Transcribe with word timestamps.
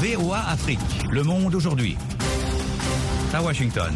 VOA 0.00 0.38
Afrique, 0.46 0.78
le 1.10 1.24
monde 1.24 1.56
aujourd'hui. 1.56 1.96
À 3.34 3.42
Washington. 3.42 3.92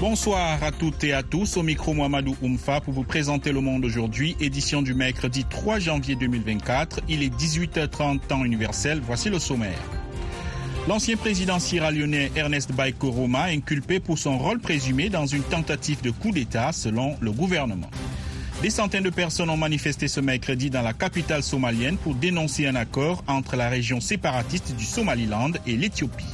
Bonsoir 0.00 0.60
à 0.64 0.72
toutes 0.72 1.04
et 1.04 1.12
à 1.12 1.22
tous. 1.22 1.56
Au 1.56 1.62
micro 1.62 1.94
Mohamedou 1.94 2.34
Oumfa 2.42 2.80
pour 2.80 2.92
vous 2.92 3.04
présenter 3.04 3.52
Le 3.52 3.60
Monde 3.60 3.84
aujourd'hui, 3.84 4.36
édition 4.40 4.82
du 4.82 4.94
mercredi 4.94 5.44
3 5.48 5.78
janvier 5.78 6.16
2024. 6.16 7.02
Il 7.08 7.22
est 7.22 7.32
18h30 7.32 8.18
temps 8.26 8.44
universel. 8.44 9.00
Voici 9.00 9.30
le 9.30 9.38
sommaire. 9.38 9.78
L'ancien 10.88 11.16
président 11.16 11.60
sierra-lyonnais 11.60 12.32
Ernest 12.34 12.72
Bai 12.72 12.92
Koroma 12.92 13.44
inculpé 13.44 14.00
pour 14.00 14.18
son 14.18 14.38
rôle 14.38 14.58
présumé 14.58 15.08
dans 15.08 15.26
une 15.26 15.44
tentative 15.44 16.02
de 16.02 16.10
coup 16.10 16.32
d'État 16.32 16.72
selon 16.72 17.16
le 17.20 17.30
gouvernement. 17.30 17.90
Des 18.62 18.68
centaines 18.68 19.04
de 19.04 19.10
personnes 19.10 19.48
ont 19.48 19.56
manifesté 19.56 20.06
ce 20.06 20.20
mercredi 20.20 20.68
dans 20.68 20.82
la 20.82 20.92
capitale 20.92 21.42
somalienne 21.42 21.96
pour 21.96 22.14
dénoncer 22.14 22.66
un 22.66 22.74
accord 22.74 23.24
entre 23.26 23.56
la 23.56 23.70
région 23.70 24.00
séparatiste 24.00 24.76
du 24.76 24.84
Somaliland 24.84 25.52
et 25.66 25.78
l'Éthiopie. 25.78 26.26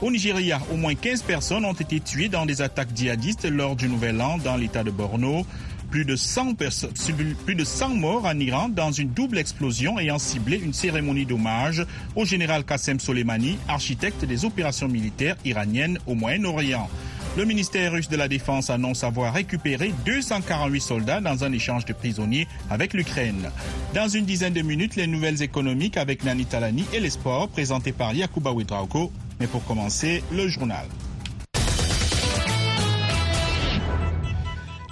Au 0.00 0.12
Nigeria, 0.12 0.60
au 0.72 0.76
moins 0.76 0.94
15 0.94 1.22
personnes 1.22 1.64
ont 1.64 1.72
été 1.72 1.98
tuées 1.98 2.28
dans 2.28 2.46
des 2.46 2.62
attaques 2.62 2.94
djihadistes 2.94 3.46
lors 3.50 3.74
du 3.74 3.88
Nouvel 3.88 4.20
An 4.20 4.38
dans 4.38 4.56
l'état 4.56 4.84
de 4.84 4.92
Borno. 4.92 5.44
Plus 5.90 6.04
de, 6.04 6.14
100 6.14 6.54
plus 6.54 7.54
de 7.56 7.64
100 7.64 7.88
morts 7.90 8.26
en 8.26 8.38
Iran 8.38 8.68
dans 8.68 8.92
une 8.92 9.08
double 9.08 9.38
explosion 9.38 9.98
ayant 9.98 10.18
ciblé 10.18 10.58
une 10.58 10.72
cérémonie 10.72 11.26
d'hommage 11.26 11.84
au 12.14 12.24
général 12.24 12.64
Qassem 12.64 13.00
Soleimani, 13.00 13.58
architecte 13.66 14.24
des 14.24 14.44
opérations 14.44 14.88
militaires 14.88 15.36
iraniennes 15.44 15.98
au 16.06 16.14
Moyen-Orient. 16.14 16.88
Le 17.36 17.44
ministère 17.44 17.92
russe 17.92 18.08
de 18.08 18.16
la 18.16 18.28
Défense 18.28 18.70
annonce 18.70 19.04
avoir 19.04 19.34
récupéré 19.34 19.92
248 20.06 20.80
soldats 20.80 21.20
dans 21.20 21.44
un 21.44 21.52
échange 21.52 21.84
de 21.84 21.92
prisonniers 21.92 22.48
avec 22.70 22.94
l'Ukraine. 22.94 23.50
Dans 23.94 24.08
une 24.08 24.24
dizaine 24.24 24.54
de 24.54 24.62
minutes, 24.62 24.96
les 24.96 25.06
nouvelles 25.06 25.42
économiques 25.42 25.98
avec 25.98 26.24
Nani 26.24 26.46
Talani 26.46 26.86
et 26.94 27.00
les 27.00 27.10
sports 27.10 27.48
présentés 27.48 27.92
par 27.92 28.14
Yakuba 28.14 28.52
Ouedraogo. 28.52 29.12
Mais 29.38 29.48
pour 29.48 29.62
commencer, 29.66 30.24
le 30.32 30.48
journal. 30.48 30.86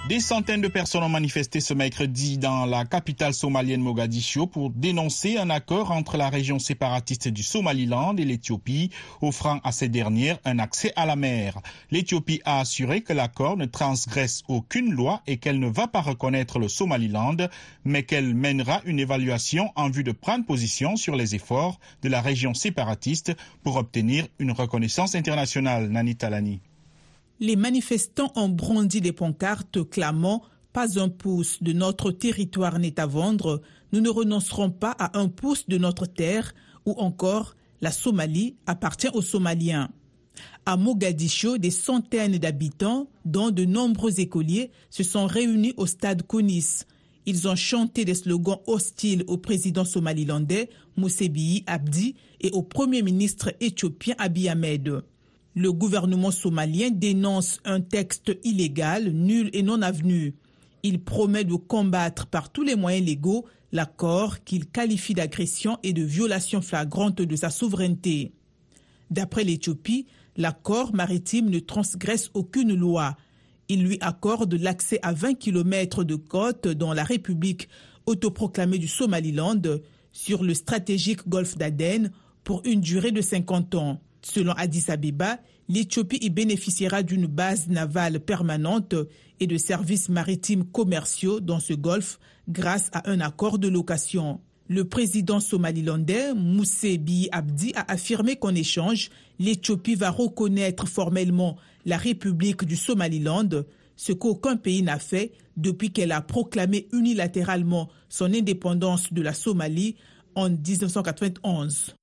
Des 0.07 0.19
centaines 0.19 0.61
de 0.61 0.67
personnes 0.67 1.01
ont 1.01 1.09
manifesté 1.09 1.59
ce 1.59 1.73
mercredi 1.73 2.37
dans 2.37 2.67
la 2.67 2.85
capitale 2.85 3.33
somalienne 3.33 3.81
Mogadiscio 3.81 4.45
pour 4.45 4.69
dénoncer 4.69 5.37
un 5.37 5.49
accord 5.49 5.89
entre 5.89 6.15
la 6.15 6.29
région 6.29 6.59
séparatiste 6.59 7.27
du 7.27 7.41
Somaliland 7.41 8.15
et 8.15 8.23
l'Éthiopie, 8.23 8.91
offrant 9.23 9.59
à 9.63 9.71
ces 9.71 9.89
dernières 9.89 10.37
un 10.45 10.59
accès 10.59 10.93
à 10.95 11.07
la 11.07 11.15
mer. 11.15 11.59
L'Éthiopie 11.89 12.39
a 12.45 12.59
assuré 12.59 13.01
que 13.01 13.13
l'accord 13.13 13.57
ne 13.57 13.65
transgresse 13.65 14.43
aucune 14.47 14.91
loi 14.91 15.23
et 15.25 15.37
qu'elle 15.37 15.59
ne 15.59 15.69
va 15.69 15.87
pas 15.87 16.01
reconnaître 16.01 16.59
le 16.59 16.67
Somaliland, 16.67 17.37
mais 17.83 18.03
qu'elle 18.03 18.35
mènera 18.35 18.81
une 18.85 18.99
évaluation 18.99 19.71
en 19.75 19.89
vue 19.89 20.03
de 20.03 20.11
prendre 20.11 20.45
position 20.45 20.97
sur 20.97 21.15
les 21.15 21.33
efforts 21.33 21.79
de 22.03 22.09
la 22.09 22.21
région 22.21 22.53
séparatiste 22.53 23.35
pour 23.63 23.77
obtenir 23.77 24.27
une 24.37 24.51
reconnaissance 24.51 25.15
internationale. 25.15 25.89
Nani 25.89 26.15
Talani 26.15 26.61
les 27.39 27.55
manifestants 27.55 28.31
ont 28.35 28.49
brandi 28.49 29.01
des 29.01 29.11
pancartes 29.11 29.87
clamant 29.89 30.43
Pas 30.73 30.99
un 30.99 31.09
pouce 31.09 31.61
de 31.61 31.73
notre 31.73 32.11
territoire 32.11 32.79
n'est 32.79 32.99
à 32.99 33.05
vendre, 33.05 33.61
nous 33.91 34.01
ne 34.01 34.09
renoncerons 34.09 34.71
pas 34.71 34.95
à 34.99 35.19
un 35.19 35.27
pouce 35.27 35.67
de 35.67 35.77
notre 35.77 36.05
terre, 36.05 36.53
ou 36.85 36.93
encore 36.93 37.55
La 37.81 37.91
Somalie 37.91 38.55
appartient 38.65 39.09
aux 39.13 39.21
Somaliens. 39.21 39.89
À 40.65 40.75
Mogadiscio, 40.75 41.57
des 41.57 41.71
centaines 41.71 42.37
d'habitants, 42.37 43.07
dont 43.23 43.51
de 43.51 43.63
nombreux 43.65 44.19
écoliers, 44.19 44.71
se 44.89 45.03
sont 45.03 45.27
réunis 45.27 45.73
au 45.77 45.85
stade 45.85 46.23
Kounis. 46.23 46.83
Ils 47.25 47.47
ont 47.47 47.55
chanté 47.55 48.05
des 48.05 48.15
slogans 48.15 48.59
hostiles 48.67 49.23
au 49.27 49.37
président 49.37 49.85
somalilandais 49.85 50.69
Moussebihi 50.97 51.63
Abdi 51.67 52.15
et 52.41 52.51
au 52.51 52.61
premier 52.61 53.01
ministre 53.01 53.53
éthiopien 53.59 54.15
Abiy 54.17 54.49
Ahmed. 54.49 55.03
Le 55.57 55.71
gouvernement 55.71 56.31
somalien 56.31 56.89
dénonce 56.91 57.61
un 57.63 57.79
texte 57.79 58.37
illégal, 58.43 59.11
nul 59.11 59.49
et 59.53 59.63
non 59.63 59.81
avenu. 59.81 60.35
Il 60.83 60.99
promet 60.99 61.45
de 61.45 61.55
combattre 61.55 62.27
par 62.27 62.51
tous 62.51 62.63
les 62.63 62.75
moyens 62.75 63.07
légaux 63.07 63.45
l'accord 63.71 64.43
qu'il 64.43 64.67
qualifie 64.67 65.13
d'agression 65.13 65.77
et 65.81 65.93
de 65.93 66.03
violation 66.03 66.61
flagrante 66.61 67.21
de 67.21 67.35
sa 67.37 67.49
souveraineté. 67.49 68.33
D'après 69.09 69.45
l'Éthiopie, 69.45 70.07
l'accord 70.35 70.93
maritime 70.93 71.49
ne 71.49 71.59
transgresse 71.59 72.31
aucune 72.33 72.75
loi. 72.75 73.15
Il 73.69 73.81
lui 73.83 73.97
accorde 74.01 74.53
l'accès 74.55 74.99
à 75.03 75.13
20 75.13 75.35
km 75.35 76.03
de 76.03 76.15
côte 76.15 76.67
dans 76.67 76.93
la 76.93 77.05
République 77.05 77.69
autoproclamée 78.05 78.77
du 78.77 78.89
Somaliland 78.89 79.61
sur 80.11 80.43
le 80.43 80.53
stratégique 80.53 81.27
golfe 81.29 81.57
d'Aden 81.57 82.11
pour 82.43 82.61
une 82.65 82.81
durée 82.81 83.13
de 83.13 83.21
50 83.21 83.75
ans. 83.75 84.01
Selon 84.25 84.53
Addis 84.53 84.85
Abeba, 84.87 85.37
l'Éthiopie 85.69 86.17
y 86.19 86.31
bénéficiera 86.31 87.03
d'une 87.03 87.27
base 87.27 87.67
navale 87.67 88.19
permanente 88.19 88.95
et 89.39 89.45
de 89.45 89.55
services 89.55 90.09
maritimes 90.09 90.65
commerciaux 90.65 91.39
dans 91.39 91.59
ce 91.59 91.73
golfe 91.73 92.19
grâce 92.49 92.89
à 92.91 93.07
un 93.11 93.19
accord 93.19 93.59
de 93.59 93.67
location. 93.67 94.41
Le 94.67 94.83
président 94.83 95.39
somalilandais 95.39 96.33
Moussé 96.33 96.97
Bi 96.97 97.29
Abdi 97.31 97.71
a 97.75 97.91
affirmé 97.91 98.35
qu'en 98.35 98.55
échange, 98.55 99.11
l'Éthiopie 99.37 99.93
va 99.93 100.09
reconnaître 100.09 100.87
formellement 100.87 101.55
la 101.85 101.97
République 101.97 102.65
du 102.65 102.77
Somaliland, 102.77 103.49
ce 103.95 104.11
qu'aucun 104.11 104.57
pays 104.57 104.81
n'a 104.81 104.97
fait 104.97 105.33
depuis 105.55 105.91
qu'elle 105.91 106.11
a 106.11 106.21
proclamé 106.21 106.87
unilatéralement 106.93 107.89
son 108.09 108.33
indépendance 108.33 109.13
de 109.13 109.21
la 109.21 109.35
Somalie 109.35 109.97
en 110.33 110.49
1991. 110.49 111.95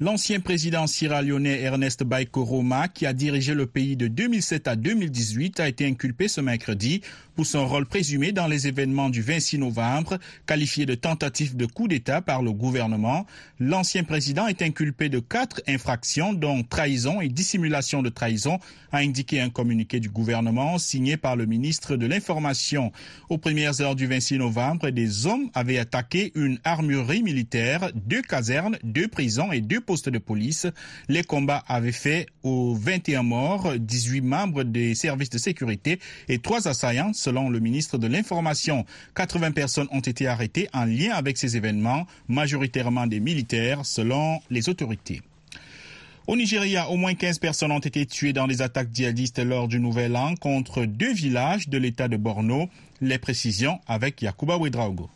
L'ancien 0.00 0.38
président 0.38 0.86
sierra-lyonnais 0.86 1.60
Ernest 1.60 2.04
Bai 2.04 2.24
Koroma, 2.24 2.86
qui 2.86 3.04
a 3.04 3.12
dirigé 3.12 3.52
le 3.52 3.66
pays 3.66 3.96
de 3.96 4.06
2007 4.06 4.68
à 4.68 4.76
2018, 4.76 5.58
a 5.58 5.66
été 5.66 5.86
inculpé 5.86 6.28
ce 6.28 6.40
mercredi 6.40 7.00
pour 7.38 7.46
son 7.46 7.68
rôle 7.68 7.86
présumé 7.86 8.32
dans 8.32 8.48
les 8.48 8.66
événements 8.66 9.10
du 9.10 9.22
26 9.22 9.58
novembre, 9.58 10.18
qualifié 10.44 10.86
de 10.86 10.96
tentative 10.96 11.56
de 11.56 11.66
coup 11.66 11.86
d'État 11.86 12.20
par 12.20 12.42
le 12.42 12.50
gouvernement. 12.50 13.26
L'ancien 13.60 14.02
président 14.02 14.48
est 14.48 14.60
inculpé 14.60 15.08
de 15.08 15.20
quatre 15.20 15.62
infractions, 15.68 16.32
dont 16.32 16.64
trahison 16.64 17.20
et 17.20 17.28
dissimulation 17.28 18.02
de 18.02 18.08
trahison, 18.08 18.58
a 18.90 18.98
indiqué 18.98 19.40
un 19.40 19.50
communiqué 19.50 20.00
du 20.00 20.08
gouvernement 20.08 20.78
signé 20.78 21.16
par 21.16 21.36
le 21.36 21.46
ministre 21.46 21.94
de 21.94 22.06
l'Information. 22.06 22.90
Aux 23.28 23.38
premières 23.38 23.80
heures 23.80 23.94
du 23.94 24.08
26 24.08 24.38
novembre, 24.38 24.90
des 24.90 25.26
hommes 25.26 25.48
avaient 25.54 25.78
attaqué 25.78 26.32
une 26.34 26.58
armurerie 26.64 27.22
militaire, 27.22 27.92
deux 27.94 28.22
casernes, 28.22 28.78
deux 28.82 29.06
prisons 29.06 29.52
et 29.52 29.60
deux 29.60 29.80
postes 29.80 30.08
de 30.08 30.18
police. 30.18 30.66
Les 31.08 31.22
combats 31.22 31.62
avaient 31.68 31.92
fait 31.92 32.26
aux 32.42 32.74
21 32.74 33.22
morts, 33.22 33.74
18 33.78 34.22
membres 34.22 34.64
des 34.64 34.96
services 34.96 35.30
de 35.30 35.38
sécurité 35.38 36.00
et 36.28 36.40
trois 36.40 36.66
assaillants, 36.66 37.12
selon 37.28 37.50
le 37.50 37.60
ministre 37.60 37.98
de 37.98 38.06
l'Information. 38.06 38.86
80 39.14 39.50
personnes 39.52 39.88
ont 39.90 40.00
été 40.00 40.26
arrêtées 40.26 40.66
en 40.72 40.86
lien 40.86 41.10
avec 41.12 41.36
ces 41.36 41.58
événements, 41.58 42.06
majoritairement 42.26 43.06
des 43.06 43.20
militaires, 43.20 43.84
selon 43.84 44.40
les 44.48 44.70
autorités. 44.70 45.20
Au 46.26 46.36
Nigeria, 46.36 46.88
au 46.88 46.96
moins 46.96 47.14
15 47.14 47.38
personnes 47.38 47.70
ont 47.72 47.80
été 47.80 48.06
tuées 48.06 48.32
dans 48.32 48.46
les 48.46 48.62
attaques 48.62 48.88
djihadistes 48.94 49.40
lors 49.44 49.68
du 49.68 49.78
Nouvel 49.78 50.16
An 50.16 50.36
contre 50.36 50.86
deux 50.86 51.12
villages 51.12 51.68
de 51.68 51.76
l'État 51.76 52.08
de 52.08 52.16
Borno. 52.16 52.70
Les 53.02 53.18
précisions 53.18 53.78
avec 53.86 54.22
Yakuba 54.22 54.56
Wedraogo. 54.56 55.10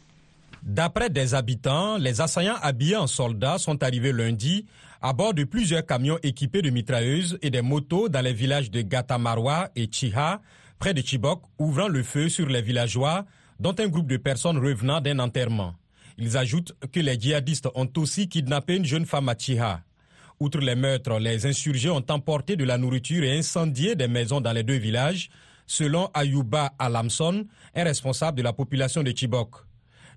D'après 0.62 1.09
des 1.09 1.33
habitants, 1.33 1.97
les 1.97 2.21
assaillants 2.21 2.59
habillés 2.61 2.97
en 2.97 3.06
soldats 3.06 3.56
sont 3.56 3.83
arrivés 3.83 4.12
lundi 4.12 4.67
à 5.01 5.15
bord 5.15 5.33
de 5.33 5.45
plusieurs 5.45 5.84
camions 5.84 6.19
équipés 6.22 6.61
de 6.62 6.69
mitrailleuses 6.71 7.39
et 7.41 7.49
des 7.51 7.62
motos 7.62 8.11
dans 8.11 8.21
les 8.21 8.34
villages 8.34 8.71
de 8.71 8.83
Gatamarwa 8.83 9.71
et 9.75 9.89
Chiha, 9.91 10.41
près 10.82 10.94
de 10.94 11.00
Chibok, 11.00 11.44
ouvrant 11.60 11.87
le 11.87 12.03
feu 12.03 12.28
sur 12.28 12.48
les 12.48 12.60
villageois, 12.60 13.25
dont 13.60 13.76
un 13.78 13.87
groupe 13.87 14.09
de 14.09 14.16
personnes 14.16 14.59
revenant 14.59 15.00
d'un 15.00 15.20
enterrement. 15.20 15.77
Ils 16.18 16.36
ajoutent 16.36 16.74
que 16.91 16.98
les 16.98 17.21
djihadistes 17.21 17.68
ont 17.77 17.89
aussi 17.98 18.28
kidnappé 18.28 18.78
une 18.78 18.84
jeune 18.84 19.07
femme 19.07 19.28
à 19.28 19.36
Chiha. 19.39 19.83
Outre 20.41 20.59
les 20.59 20.74
meurtres, 20.74 21.21
les 21.21 21.47
insurgés 21.47 21.89
ont 21.91 22.03
emporté 22.09 22.57
de 22.57 22.65
la 22.65 22.78
nourriture 22.78 23.22
et 23.22 23.39
incendié 23.39 23.95
des 23.95 24.09
maisons 24.09 24.41
dans 24.41 24.51
les 24.51 24.65
deux 24.65 24.78
villages, 24.78 25.30
selon 25.68 26.10
Ayuba 26.15 26.72
Alamson, 26.80 27.47
un 27.77 27.84
responsable 27.84 28.39
de 28.39 28.42
la 28.42 28.53
population 28.53 29.04
de 29.04 29.12
Chibok. 29.16 29.54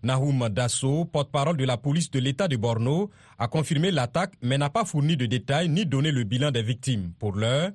Nahum 0.02 0.50
Dasso, 0.50 1.06
porte-parole 1.06 1.58
de 1.58 1.66
la 1.66 1.78
police 1.78 2.10
de 2.10 2.18
l'État 2.18 2.48
de 2.48 2.58
Borno, 2.58 3.12
a 3.38 3.48
confirmé 3.48 3.92
l'attaque 3.92 4.34
mais 4.42 4.58
n'a 4.58 4.72
pas 4.72 4.84
fourni 4.84 5.16
de 5.16 5.28
détails 5.28 5.70
ni 5.70 5.86
donné 5.86 6.12
le 6.12 6.24
bilan 6.24 6.50
des 6.50 6.64
victimes. 6.64 7.12
Pour 7.20 7.34
l'heure, 7.36 7.70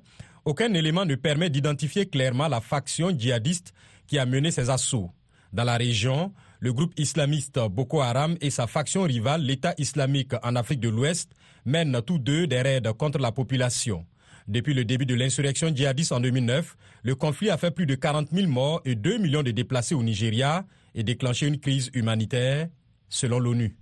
aucun 0.45 0.73
élément 0.73 1.05
ne 1.05 1.15
permet 1.15 1.49
d'identifier 1.49 2.07
clairement 2.07 2.47
la 2.47 2.61
faction 2.61 3.11
djihadiste 3.17 3.73
qui 4.07 4.17
a 4.17 4.25
mené 4.25 4.51
ces 4.51 4.69
assauts. 4.69 5.11
Dans 5.53 5.63
la 5.63 5.77
région, 5.77 6.33
le 6.59 6.73
groupe 6.73 6.93
islamiste 6.97 7.59
Boko 7.69 8.01
Haram 8.01 8.37
et 8.41 8.49
sa 8.49 8.67
faction 8.67 9.03
rivale, 9.03 9.41
l'État 9.41 9.73
islamique 9.77 10.33
en 10.43 10.55
Afrique 10.55 10.79
de 10.79 10.89
l'Ouest, 10.89 11.31
mènent 11.65 12.01
tous 12.05 12.19
deux 12.19 12.47
des 12.47 12.61
raids 12.61 12.81
contre 12.97 13.19
la 13.19 13.31
population. 13.31 14.05
Depuis 14.47 14.73
le 14.73 14.85
début 14.85 15.05
de 15.05 15.13
l'insurrection 15.13 15.73
djihadiste 15.75 16.11
en 16.11 16.19
2009, 16.19 16.75
le 17.03 17.15
conflit 17.15 17.49
a 17.49 17.57
fait 17.57 17.71
plus 17.71 17.85
de 17.85 17.95
40 17.95 18.29
000 18.31 18.47
morts 18.47 18.81
et 18.85 18.95
2 18.95 19.17
millions 19.17 19.43
de 19.43 19.51
déplacés 19.51 19.95
au 19.95 20.03
Nigeria 20.03 20.65
et 20.95 21.03
déclenché 21.03 21.47
une 21.47 21.59
crise 21.59 21.89
humanitaire, 21.93 22.67
selon 23.09 23.39
l'ONU. 23.39 23.75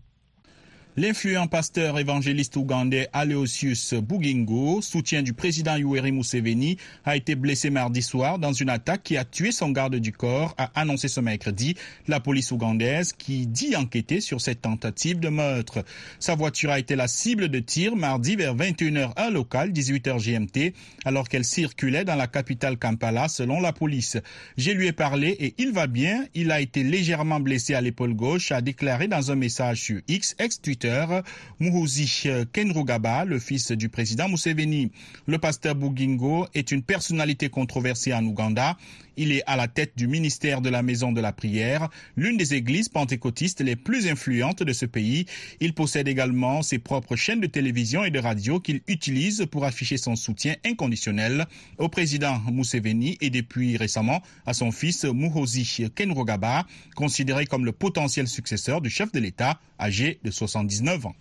L'influent 0.98 1.48
pasteur 1.48 2.00
évangéliste 2.00 2.58
ougandais 2.58 3.08
Aleosius 3.14 3.94
Bugingo, 3.94 4.82
soutien 4.82 5.22
du 5.22 5.34
président 5.34 5.76
Yoweri 5.76 6.12
Museveni, 6.12 6.78
a 7.06 7.16
été 7.16 7.36
blessé 7.36 7.70
mardi 7.70 8.02
soir 8.02 8.40
dans 8.40 8.54
une 8.54 8.70
attaque 8.70 9.04
qui 9.04 9.16
a 9.16 9.24
tué 9.24 9.52
son 9.52 9.70
garde 9.70 9.96
du 9.96 10.12
corps, 10.12 10.56
a 10.58 10.72
annoncé 10.74 11.08
ce 11.08 11.20
mercredi 11.20 11.76
la 12.08 12.20
police 12.20 12.52
ougandaise 12.52 13.14
qui 13.14 13.46
dit 13.46 13.76
enquêter 13.76 14.20
sur 14.20 14.42
cette 14.42 14.62
tentative 14.62 15.20
de 15.20 15.30
meurtre. 15.30 15.86
Sa 16.20 16.34
voiture 16.34 16.72
a 16.72 16.80
été 16.80 16.96
la 16.96 17.08
cible 17.08 17.50
de 17.50 17.60
tir 17.60 17.96
mardi 17.96 18.36
vers 18.36 18.56
21h 18.56 19.18
heure 19.18 19.32
locale, 19.32 19.72
18h 19.72 20.20
GMT, 20.20 20.74
alors 21.06 21.30
qu'elle 21.30 21.46
circulait 21.46 22.04
dans 22.04 22.16
la 22.16 22.28
capitale 22.28 22.78
Kampala 22.78 23.28
selon 23.28 23.62
la 23.62 23.74
police. 23.74 24.18
Je 24.58 24.72
lui 24.72 24.88
ai 24.88 24.92
parlé 24.92 25.30
et 25.40 25.54
il 25.60 25.72
va 25.72 25.86
bien. 25.86 26.26
Il 26.34 26.52
a 26.52 26.60
été 26.60 26.84
légèrement 26.84 27.40
blessé 27.40 27.76
à 27.76 27.80
l'épaule 27.80 28.16
gauche, 28.16 28.52
a 28.52 28.62
déclaré 28.62 29.08
dans 29.08 29.32
un 29.32 29.36
message 29.36 29.82
sur 29.82 30.02
X, 30.08 30.36
ex-Twitter 30.40 30.79
Kenrugaba, 32.52 33.26
le 33.26 33.40
fils 33.40 33.72
du 33.72 33.90
président 33.90 34.30
Museveni. 34.30 34.92
Le 35.28 35.38
pasteur 35.38 35.76
Bugingo 35.76 36.48
est 36.54 36.72
une 36.72 36.84
personnalité 36.84 37.50
controversée 37.50 38.14
en 38.14 38.26
Ouganda. 38.26 38.78
Il 39.18 39.34
est 39.34 39.44
à 39.48 39.58
la 39.58 39.68
tête 39.68 39.98
du 39.98 40.08
ministère 40.08 40.62
de 40.62 40.70
la 40.70 40.82
Maison 40.82 41.12
de 41.12 41.20
la 41.20 41.34
Prière, 41.34 41.90
l'une 42.16 42.38
des 42.38 42.54
églises 42.54 42.88
pentecôtistes 42.88 43.60
les 43.60 43.76
plus 43.76 44.08
influentes 44.08 44.64
de 44.64 44.72
ce 44.72 44.86
pays. 44.86 45.26
Il 45.60 45.74
possède 45.74 46.08
également 46.08 46.62
ses 46.62 46.80
propres 46.80 47.18
chaînes 47.18 47.42
de 47.42 47.48
télévision 47.48 48.06
et 48.06 48.12
de 48.12 48.20
radio 48.20 48.62
qu'il 48.62 48.80
utilise 48.88 49.46
pour 49.52 49.66
afficher 49.66 49.98
son 49.98 50.16
soutien 50.16 50.56
inconditionnel 50.66 51.48
au 51.78 51.90
président 51.90 52.40
Museveni 52.50 53.18
et 53.20 53.30
depuis 53.30 53.76
récemment 53.76 54.22
à 54.46 54.54
son 54.54 54.72
fils 54.72 55.04
Muhozi 55.04 55.90
Kenrogaba, 55.94 56.66
considéré 56.96 57.46
comme 57.46 57.66
le 57.66 57.74
potentiel 57.74 58.28
successeur 58.28 58.80
du 58.80 58.90
chef 58.90 59.12
de 59.12 59.20
l'État 59.20 59.60
âgé 59.80 60.20
de 60.24 60.32
79 60.70 61.06
ans. 61.08 61.16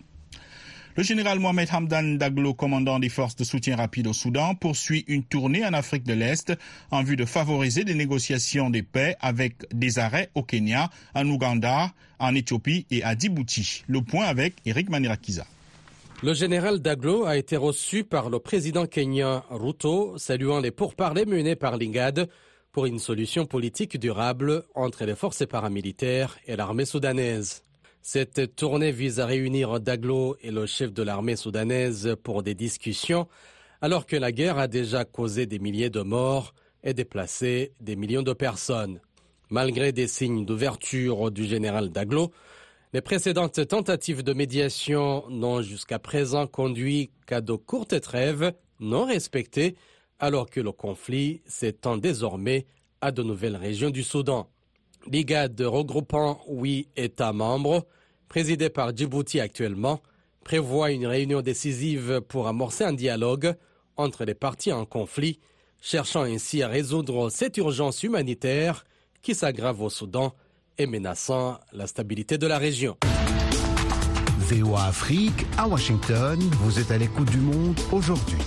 Le 0.97 1.05
général 1.05 1.39
Mohamed 1.39 1.69
Hamdan 1.73 2.19
Daglo, 2.19 2.55
commandant 2.55 2.99
des 2.99 3.09
forces 3.09 3.37
de 3.37 3.45
soutien 3.45 3.77
rapide 3.77 4.09
au 4.09 4.13
Soudan, 4.13 4.57
poursuit 4.57 5.05
une 5.07 5.23
tournée 5.23 5.65
en 5.65 5.73
Afrique 5.73 6.03
de 6.03 6.13
l'Est 6.13 6.53
en 6.91 7.05
vue 7.05 7.15
de 7.15 7.25
favoriser 7.25 7.85
des 7.85 7.95
négociations 7.95 8.69
de 8.69 8.81
paix 8.81 9.17
avec 9.21 9.55
des 9.73 10.01
arrêts 10.01 10.31
au 10.35 10.43
Kenya, 10.43 10.91
en 11.15 11.29
Ouganda, 11.29 11.93
en 12.19 12.35
Éthiopie 12.35 12.85
et 12.91 13.05
à 13.05 13.17
Djibouti. 13.17 13.85
Le 13.87 14.03
point 14.03 14.25
avec 14.25 14.55
Eric 14.67 14.91
Manirakiza. 14.91 15.47
Le 16.25 16.35
général 16.35 16.81
Daglo 16.81 17.27
a 17.27 17.37
été 17.37 17.57
reçu 17.57 18.03
par 18.03 18.29
le 18.29 18.41
président 18.41 18.87
kenyan 18.87 19.45
Ruto, 19.51 20.19
saluant 20.19 20.59
les 20.59 20.73
pourparlers 20.73 21.27
menés 21.27 21.55
par 21.55 21.77
l'INGAD 21.77 22.29
pour 22.73 22.87
une 22.87 22.99
solution 22.99 23.47
politique 23.47 23.99
durable 24.01 24.65
entre 24.75 25.05
les 25.05 25.15
forces 25.15 25.47
paramilitaires 25.47 26.37
et 26.49 26.57
l'armée 26.57 26.87
soudanaise. 26.87 27.63
Cette 28.03 28.57
tournée 28.57 28.93
vise 28.93 29.21
à 29.21 29.27
réunir 29.27 29.81
Daglo 29.81 30.37
et 30.41 30.51
le 30.51 30.67
chef 30.67 30.93
de 30.93 31.03
l'armée 31.03 31.37
soudanaise 31.37 32.17
pour 32.23 32.43
des 32.43 32.55
discussions, 32.55 33.29
alors 33.81 34.07
que 34.07 34.17
la 34.17 34.33
guerre 34.33 34.59
a 34.59 34.69
déjà 34.69 35.05
causé 35.05 35.47
des 35.47 35.59
milliers 35.59 35.91
de 35.91 36.01
morts 36.01 36.55
et 36.83 36.95
déplacé 36.95 37.73
des 37.81 37.97
millions 37.97 38.23
de 38.23 38.33
personnes. 38.33 39.01
Malgré 39.51 39.93
des 39.93 40.07
signes 40.07 40.45
d'ouverture 40.45 41.31
du 41.31 41.45
général 41.45 41.91
Daglo, 41.91 42.33
les 42.93 43.01
précédentes 43.03 43.67
tentatives 43.67 44.23
de 44.23 44.33
médiation 44.33 45.29
n'ont 45.29 45.61
jusqu'à 45.61 45.99
présent 45.99 46.47
conduit 46.47 47.11
qu'à 47.27 47.41
de 47.41 47.55
courtes 47.55 48.01
trêves 48.01 48.53
non 48.81 49.05
respectées, 49.05 49.77
alors 50.19 50.49
que 50.49 50.61
le 50.61 50.73
conflit 50.73 51.43
s'étend 51.47 51.97
désormais 51.97 52.67
à 53.01 53.13
de 53.13 53.23
nouvelles 53.23 53.57
régions 53.57 53.91
du 53.91 54.03
Soudan. 54.03 54.49
L'IGAD 55.07 55.61
regroupant 55.61 56.41
huit 56.49 56.89
États 56.97 57.33
membres 57.33 57.87
présidé 58.29 58.71
par 58.71 58.95
Djibouti 58.97 59.41
actuellement, 59.41 60.01
prévoit 60.45 60.91
une 60.91 61.07
réunion 61.07 61.41
décisive 61.41 62.21
pour 62.29 62.47
amorcer 62.47 62.85
un 62.85 62.93
dialogue 62.93 63.55
entre 63.97 64.25
les 64.25 64.35
parties 64.35 64.73
en 64.73 64.85
conflit, 64.85 65.41
cherchant 65.81 66.23
ainsi 66.23 66.63
à 66.63 66.69
résoudre 66.69 67.31
cette 67.31 67.57
urgence 67.57 68.03
humanitaire 68.03 68.85
qui 69.23 69.35
s'aggrave 69.35 69.83
au 69.83 69.91
Soudan 69.91 70.35
et 70.79 70.87
menaçant 70.87 71.59
la 71.73 71.87
stabilité 71.87 72.39
de 72.39 72.47
la 72.47 72.59
région. 72.59 72.97
VOA 74.39 74.85
Afrique, 74.85 75.45
à 75.59 75.69
Washington, 75.69 76.39
vous 76.61 76.79
êtes 76.79 76.91
à 76.91 76.99
l'écoute 76.99 77.31
du 77.31 77.39
monde 77.39 77.79
aujourd'hui. 77.93 78.39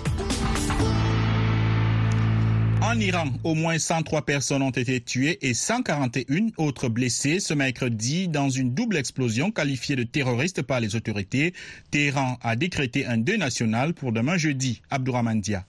En 2.84 3.00
Iran, 3.00 3.28
au 3.44 3.54
moins 3.54 3.78
103 3.78 4.24
personnes 4.24 4.64
ont 4.64 4.72
été 4.72 5.00
tuées 5.02 5.38
et 5.48 5.54
141 5.54 6.48
autres 6.58 6.90
blessées 6.90 7.40
ce 7.40 7.54
mercredi 7.54 8.28
dans 8.28 8.50
une 8.50 8.74
double 8.74 8.98
explosion 8.98 9.52
qualifiée 9.52 9.96
de 9.96 10.04
terroriste 10.04 10.64
par 10.64 10.80
les 10.80 10.96
autorités. 10.96 11.54
Téhéran 11.92 12.40
a 12.42 12.56
décrété 12.56 13.06
un 13.06 13.18
deuil 13.18 13.38
national 13.38 13.94
pour 13.94 14.12
demain 14.12 14.38
jeudi. 14.38 14.82
Abdurrahman 14.90 15.40
Dia. 15.40 15.64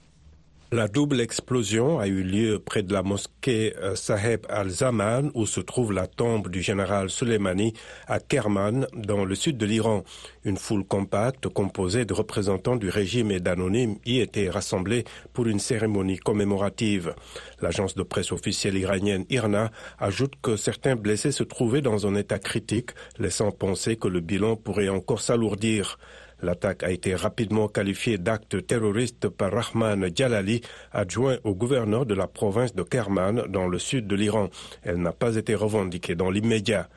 La 0.73 0.89
double 0.89 1.21
explosion 1.21 2.01
a 2.01 2.07
eu 2.07 2.23
lieu 2.23 2.59
près 2.59 2.83
de 2.83 2.95
la 2.95 3.03
mosquée 3.03 3.75
euh, 3.83 3.95
Saheb 3.95 4.47
al-Zaman 4.49 5.31
où 5.35 5.45
se 5.45 5.61
trouve 5.61 5.93
la 5.93 6.07
tombe 6.07 6.49
du 6.49 6.63
général 6.63 7.11
Soleimani 7.11 7.75
à 8.07 8.21
Kerman 8.21 8.87
dans 8.95 9.27
le 9.27 9.35
sud 9.35 9.59
de 9.59 9.67
l'Iran. 9.67 10.03
Une 10.47 10.57
foule 10.57 10.87
compacte 10.87 11.47
composée 11.49 12.07
de 12.07 12.15
représentants 12.15 12.77
du 12.77 12.89
régime 12.89 13.31
et 13.31 13.39
d'anonymes 13.39 13.97
y 14.07 14.21
était 14.21 14.49
rassemblée 14.49 15.05
pour 15.35 15.47
une 15.47 15.59
cérémonie 15.59 16.17
commémorative. 16.17 17.15
L'agence 17.61 17.95
de 17.95 18.03
presse 18.03 18.33
officielle 18.33 18.79
iranienne 18.79 19.27
IRNA 19.29 19.71
ajoute 19.99 20.37
que 20.41 20.57
certains 20.57 20.97
blessés 20.97 21.33
se 21.33 21.43
trouvaient 21.43 21.83
dans 21.83 22.07
un 22.07 22.15
état 22.15 22.39
critique, 22.39 22.93
laissant 23.19 23.51
penser 23.51 23.97
que 23.97 24.09
le 24.09 24.21
bilan 24.21 24.57
pourrait 24.57 24.89
encore 24.89 25.21
s'alourdir. 25.21 25.99
L'attaque 26.43 26.83
a 26.83 26.91
été 26.91 27.15
rapidement 27.15 27.69
qualifiée 27.69 28.19
d'acte 28.19 28.67
terroriste 28.67 29.29
par 29.29 29.53
Rahman 29.53 30.11
Jalali, 30.12 30.61
adjoint 30.91 31.39
au 31.44 31.55
gouverneur 31.55 32.05
de 32.05 32.15
la 32.15 32.27
province 32.27 32.75
de 32.75 32.83
Kerman 32.83 33.44
dans 33.49 33.69
le 33.69 33.79
sud 33.79 34.09
de 34.09 34.17
l'Iran. 34.17 34.49
Elle 34.83 34.97
n'a 34.97 35.12
pas 35.12 35.37
été 35.37 35.55
revendiquée 35.55 36.17
dans 36.17 36.31
l'immédiat. 36.31 36.89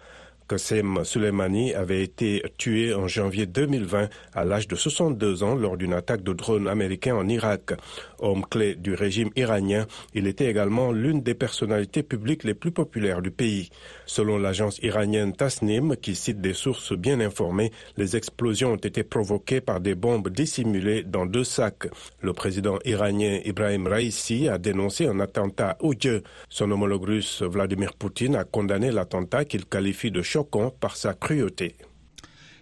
Qassem 0.48 1.04
Soleimani 1.04 1.74
avait 1.74 2.04
été 2.04 2.44
tué 2.58 2.94
en 2.94 3.08
janvier 3.08 3.48
2020 3.48 4.10
à 4.34 4.46
l'âge 4.46 4.68
de 4.68 4.76
62 4.76 5.42
ans 5.42 5.56
lors 5.56 5.76
d'une 5.76 5.94
attaque 5.94 6.22
de 6.22 6.34
drone 6.34 6.68
américain 6.68 7.16
en 7.16 7.28
Irak. 7.28 7.74
Homme 8.20 8.46
clé 8.46 8.76
du 8.76 8.94
régime 8.94 9.32
iranien, 9.36 9.88
il 10.14 10.28
était 10.28 10.46
également 10.46 10.92
l'une 10.92 11.24
des 11.24 11.34
personnalités 11.34 12.04
publiques 12.04 12.44
les 12.44 12.54
plus 12.54 12.72
populaires 12.72 13.24
du 13.24 13.32
pays. 13.32 13.70
Selon 14.06 14.38
l'agence 14.38 14.78
iranienne 14.84 15.34
Tasnim, 15.34 15.96
qui 15.96 16.14
cite 16.16 16.42
des 16.42 16.54
sources 16.54 16.94
bien 16.94 17.20
informées, 17.22 17.72
les 17.98 18.16
explosions 18.16 18.74
ont 18.74 18.78
été 18.78 19.04
provoquées 19.04 19.62
par 19.62 19.80
des 19.82 19.96
bombes 19.96 20.30
dissimulées 20.30 21.02
dans 21.04 21.26
deux 21.26 21.44
sacs. 21.44 21.88
Le 22.22 22.34
président 22.34 22.78
iranien 22.86 23.40
Ibrahim 23.46 23.88
Raisi 23.88 24.48
a 24.48 24.60
dénoncé 24.60 25.08
un 25.08 25.20
attentat 25.20 25.78
odieux. 25.80 26.22
Son 26.50 26.70
homologue 26.70 27.06
russe 27.06 27.42
Vladimir 27.42 27.94
Poutine 27.94 28.36
a 28.36 28.44
condamné 28.44 28.92
l'attentat 28.92 29.46
qu'il 29.46 29.66
qualifie 29.66 30.12
de 30.12 30.22
choquant 30.36 30.70
par 30.70 30.98
sa 30.98 31.14
cruauté. 31.14 31.78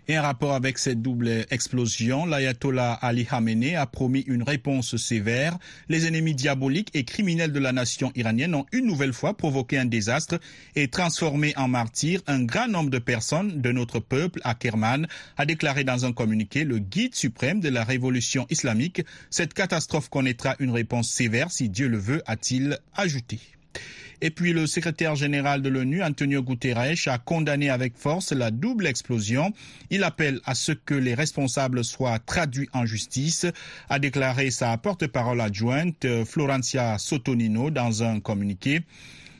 Et 0.07 0.19
en 0.19 0.21
rapport 0.21 0.53
avec 0.53 0.77
cette 0.77 1.01
double 1.01 1.45
explosion, 1.49 2.27
l'ayatollah 2.27 2.93
Ali 3.01 3.25
Khamenei 3.25 3.75
a 3.75 3.87
promis 3.87 4.19
une 4.27 4.43
réponse 4.43 4.95
sévère. 4.97 5.57
Les 5.89 6.05
ennemis 6.05 6.35
diaboliques 6.35 6.91
et 6.93 7.03
criminels 7.03 7.51
de 7.51 7.59
la 7.59 7.71
nation 7.71 8.11
iranienne 8.13 8.53
ont 8.53 8.67
une 8.73 8.85
nouvelle 8.85 9.13
fois 9.13 9.35
provoqué 9.35 9.79
un 9.79 9.85
désastre 9.85 10.39
et 10.75 10.87
transformé 10.87 11.53
en 11.55 11.67
martyrs 11.67 12.21
un 12.27 12.43
grand 12.43 12.67
nombre 12.67 12.91
de 12.91 12.99
personnes 12.99 13.59
de 13.59 13.71
notre 13.71 13.99
peuple 13.99 14.39
à 14.43 14.53
Kerman, 14.53 15.07
a 15.37 15.45
déclaré 15.47 15.83
dans 15.83 16.05
un 16.05 16.13
communiqué 16.13 16.65
le 16.65 16.77
guide 16.77 17.15
suprême 17.15 17.59
de 17.59 17.69
la 17.69 17.83
révolution 17.83 18.45
islamique. 18.51 19.01
Cette 19.31 19.55
catastrophe 19.55 20.09
connaîtra 20.09 20.55
une 20.59 20.71
réponse 20.71 21.09
sévère 21.09 21.49
si 21.49 21.69
Dieu 21.69 21.87
le 21.87 21.97
veut, 21.97 22.21
a-t-il 22.27 22.77
ajouté. 22.93 23.39
Et 24.21 24.29
puis 24.29 24.53
le 24.53 24.67
secrétaire 24.67 25.15
général 25.15 25.61
de 25.61 25.67
l'ONU, 25.67 26.01
Antonio 26.01 26.41
Guterres, 26.41 27.07
a 27.07 27.17
condamné 27.17 27.69
avec 27.69 27.97
force 27.97 28.31
la 28.31 28.51
double 28.51 28.87
explosion. 28.87 29.51
Il 29.89 30.03
appelle 30.03 30.39
à 30.45 30.55
ce 30.55 30.71
que 30.71 30.93
les 30.93 31.13
responsables 31.13 31.83
soient 31.83 32.19
traduits 32.19 32.69
en 32.73 32.85
justice, 32.85 33.45
a 33.89 33.99
déclaré 33.99 34.49
sa 34.49 34.77
porte-parole 34.77 35.41
adjointe 35.41 36.07
Florencia 36.23 36.97
Sotonino 36.99 37.69
dans 37.69 38.03
un 38.03 38.21
communiqué. 38.21 38.83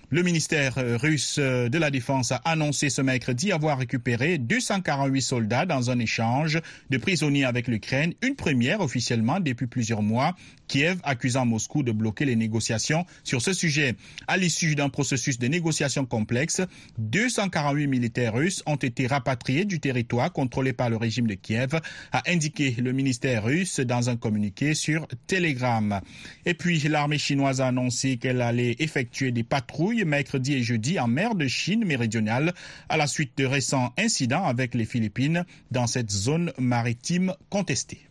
Le 0.10 0.22
ministère 0.22 0.76
russe 1.02 1.40
de 1.40 1.78
la 1.80 1.90
Défense 1.90 2.32
a 2.32 2.42
annoncé 2.46 2.92
ce 2.92 3.02
mercredi 3.02 3.52
avoir 3.52 3.80
récupéré 3.80 4.38
248 4.38 5.22
soldats 5.22 5.66
dans 5.66 5.90
un 5.90 5.98
échange 5.98 6.62
de 6.92 6.98
prisonniers 6.98 7.46
avec 7.46 7.68
l'Ukraine, 7.68 8.14
une 8.22 8.36
première 8.36 8.82
officiellement 8.82 9.40
depuis 9.40 9.66
plusieurs 9.66 10.04
mois 10.04 10.36
Kiev 10.74 10.98
accusant 11.04 11.46
Moscou 11.46 11.84
de 11.84 11.92
bloquer 11.92 12.26
les 12.26 12.36
négociations 12.36 13.06
sur 13.24 13.44
ce 13.44 13.54
sujet. 13.54 13.94
À 14.26 14.38
l'issue 14.38 14.74
d'un 14.74 14.90
processus 14.90 15.38
de 15.38 15.46
négociation 15.48 16.04
complexe, 16.04 16.62
248 16.98 17.86
militaires 17.86 18.34
russes 18.34 18.64
ont 18.66 18.78
été 18.78 19.06
rapatriés 19.06 19.66
du 19.66 19.80
territoire 19.80 20.34
contrôlé 20.34 20.74
par 20.74 20.90
le 20.90 20.98
régime 20.98 21.28
de 21.28 21.36
Kiev, 21.36 21.80
a 22.12 22.24
indiqué 22.26 22.72
le 22.80 22.92
ministère 22.92 23.44
russe 23.44 23.82
dans 23.82 24.10
un 24.10 24.16
communiqué 24.16 24.74
sur 24.74 25.08
Telegram. 25.28 26.02
Et 26.48 26.56
puis, 26.56 26.80
l'armée 26.80 27.20
chinoise 27.20 27.62
a 27.62 27.68
annoncé 27.68 28.18
qu'elle 28.18 28.42
allait 28.42 28.76
effectuer 28.80 29.32
des 29.32 29.44
patrouilles 29.44 30.06
mercredi 30.06 30.56
et 30.56 30.64
jeudi 30.64 31.00
en 31.00 31.08
mer 31.08 31.36
de 31.36 31.46
Chine 31.46 31.86
méridionale 31.86 32.52
à 32.90 32.98
la 32.98 33.06
suite 33.06 33.38
de 33.38 33.46
récents 33.46 33.94
incidents 34.00 34.46
avec 34.46 34.74
les 34.74 34.86
Philippines 34.86 35.46
dans 35.70 35.86
cette 35.86 36.10
zone 36.10 36.52
maritime 36.58 37.36
contestée. 37.52 38.08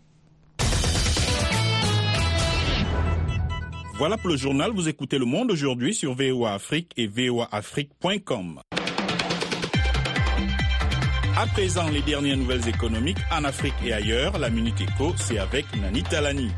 Voilà 4.03 4.19
pour 4.19 4.31
le 4.31 4.37
journal. 4.37 4.73
Vous 4.73 4.89
écoutez 4.89 5.17
Le 5.17 5.25
Monde 5.27 5.53
aujourd'hui 5.53 5.95
sur 5.95 6.13
VOA 6.17 6.55
Afrique 6.55 6.91
et 6.97 7.07
voaafrique.com. 7.07 8.61
À 11.37 11.47
présent, 11.47 11.89
les 11.89 12.03
dernières 12.03 12.37
nouvelles 12.37 12.69
économiques 12.69 13.21
en 13.31 13.45
Afrique 13.45 13.77
et 13.85 13.93
ailleurs. 13.93 14.41
La 14.41 14.51
Minute 14.51 14.81
Éco, 14.81 15.13
c'est 15.17 15.39
avec 15.39 15.67
Nani 15.81 16.03
Talani. 16.03 16.49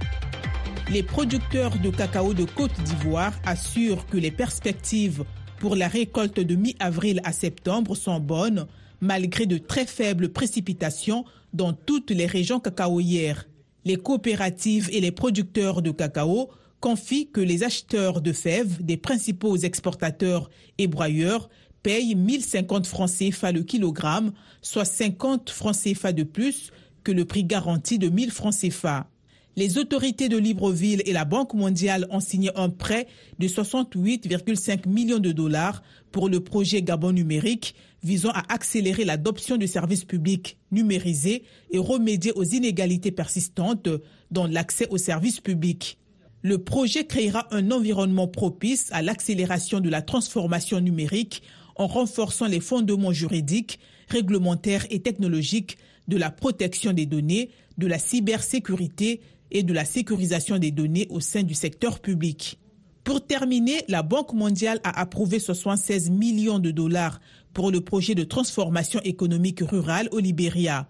Les 0.90 1.02
producteurs 1.02 1.76
de 1.76 1.90
cacao 1.90 2.32
de 2.32 2.44
Côte 2.44 2.80
d'Ivoire 2.80 3.34
assurent 3.44 4.06
que 4.06 4.16
les 4.16 4.30
perspectives 4.30 5.26
pour 5.58 5.76
la 5.76 5.88
récolte 5.88 6.40
de 6.40 6.54
mi-avril 6.54 7.20
à 7.24 7.32
septembre 7.34 7.94
sont 7.94 8.20
bonnes, 8.20 8.66
malgré 9.02 9.44
de 9.44 9.58
très 9.58 9.84
faibles 9.84 10.30
précipitations 10.30 11.26
dans 11.52 11.74
toutes 11.74 12.10
les 12.10 12.24
régions 12.24 12.58
cacaoyères. 12.58 13.44
Les 13.84 13.96
coopératives 13.96 14.88
et 14.94 15.02
les 15.02 15.12
producteurs 15.12 15.82
de 15.82 15.90
cacao 15.90 16.48
confie 16.84 17.28
que 17.28 17.40
les 17.40 17.62
acheteurs 17.62 18.20
de 18.20 18.34
fèves 18.34 18.84
des 18.84 18.98
principaux 18.98 19.56
exportateurs 19.56 20.50
et 20.76 20.86
broyeurs 20.86 21.48
payent 21.82 22.14
1050 22.14 22.86
francs 22.86 23.10
CFA 23.10 23.52
le 23.52 23.62
kilogramme, 23.62 24.34
soit 24.60 24.84
50 24.84 25.48
francs 25.48 25.74
CFA 25.82 26.12
de 26.12 26.24
plus 26.24 26.72
que 27.02 27.10
le 27.10 27.24
prix 27.24 27.42
garanti 27.42 27.98
de 27.98 28.10
1000 28.10 28.30
francs 28.30 28.54
CFA. 28.54 29.08
Les 29.56 29.78
autorités 29.78 30.28
de 30.28 30.36
Libreville 30.36 31.00
et 31.06 31.14
la 31.14 31.24
Banque 31.24 31.54
mondiale 31.54 32.06
ont 32.10 32.20
signé 32.20 32.50
un 32.54 32.68
prêt 32.68 33.06
de 33.38 33.48
68,5 33.48 34.86
millions 34.86 35.20
de 35.20 35.32
dollars 35.32 35.82
pour 36.12 36.28
le 36.28 36.40
projet 36.40 36.82
Gabon 36.82 37.12
numérique 37.12 37.74
visant 38.02 38.32
à 38.34 38.42
accélérer 38.52 39.06
l'adoption 39.06 39.56
du 39.56 39.68
service 39.68 40.04
public 40.04 40.58
numérisé 40.70 41.44
et 41.70 41.78
remédier 41.78 42.32
aux 42.32 42.44
inégalités 42.44 43.10
persistantes 43.10 43.88
dans 44.30 44.46
l'accès 44.46 44.86
aux 44.90 44.98
services 44.98 45.40
publics. 45.40 45.96
Le 46.44 46.58
projet 46.58 47.06
créera 47.06 47.48
un 47.52 47.70
environnement 47.70 48.28
propice 48.28 48.90
à 48.92 49.00
l'accélération 49.00 49.80
de 49.80 49.88
la 49.88 50.02
transformation 50.02 50.78
numérique 50.78 51.42
en 51.76 51.86
renforçant 51.86 52.44
les 52.44 52.60
fondements 52.60 53.14
juridiques, 53.14 53.80
réglementaires 54.08 54.84
et 54.90 55.00
technologiques 55.00 55.78
de 56.06 56.18
la 56.18 56.30
protection 56.30 56.92
des 56.92 57.06
données, 57.06 57.48
de 57.78 57.86
la 57.86 57.98
cybersécurité 57.98 59.22
et 59.52 59.62
de 59.62 59.72
la 59.72 59.86
sécurisation 59.86 60.58
des 60.58 60.70
données 60.70 61.06
au 61.08 61.18
sein 61.18 61.44
du 61.44 61.54
secteur 61.54 62.00
public. 62.00 62.58
Pour 63.04 63.26
terminer, 63.26 63.82
la 63.88 64.02
Banque 64.02 64.34
mondiale 64.34 64.80
a 64.84 65.00
approuvé 65.00 65.38
76 65.38 66.10
millions 66.10 66.58
de 66.58 66.70
dollars 66.70 67.22
pour 67.54 67.70
le 67.70 67.80
projet 67.80 68.14
de 68.14 68.22
transformation 68.22 69.00
économique 69.04 69.60
rurale 69.62 70.10
au 70.12 70.18
Libéria. 70.18 70.88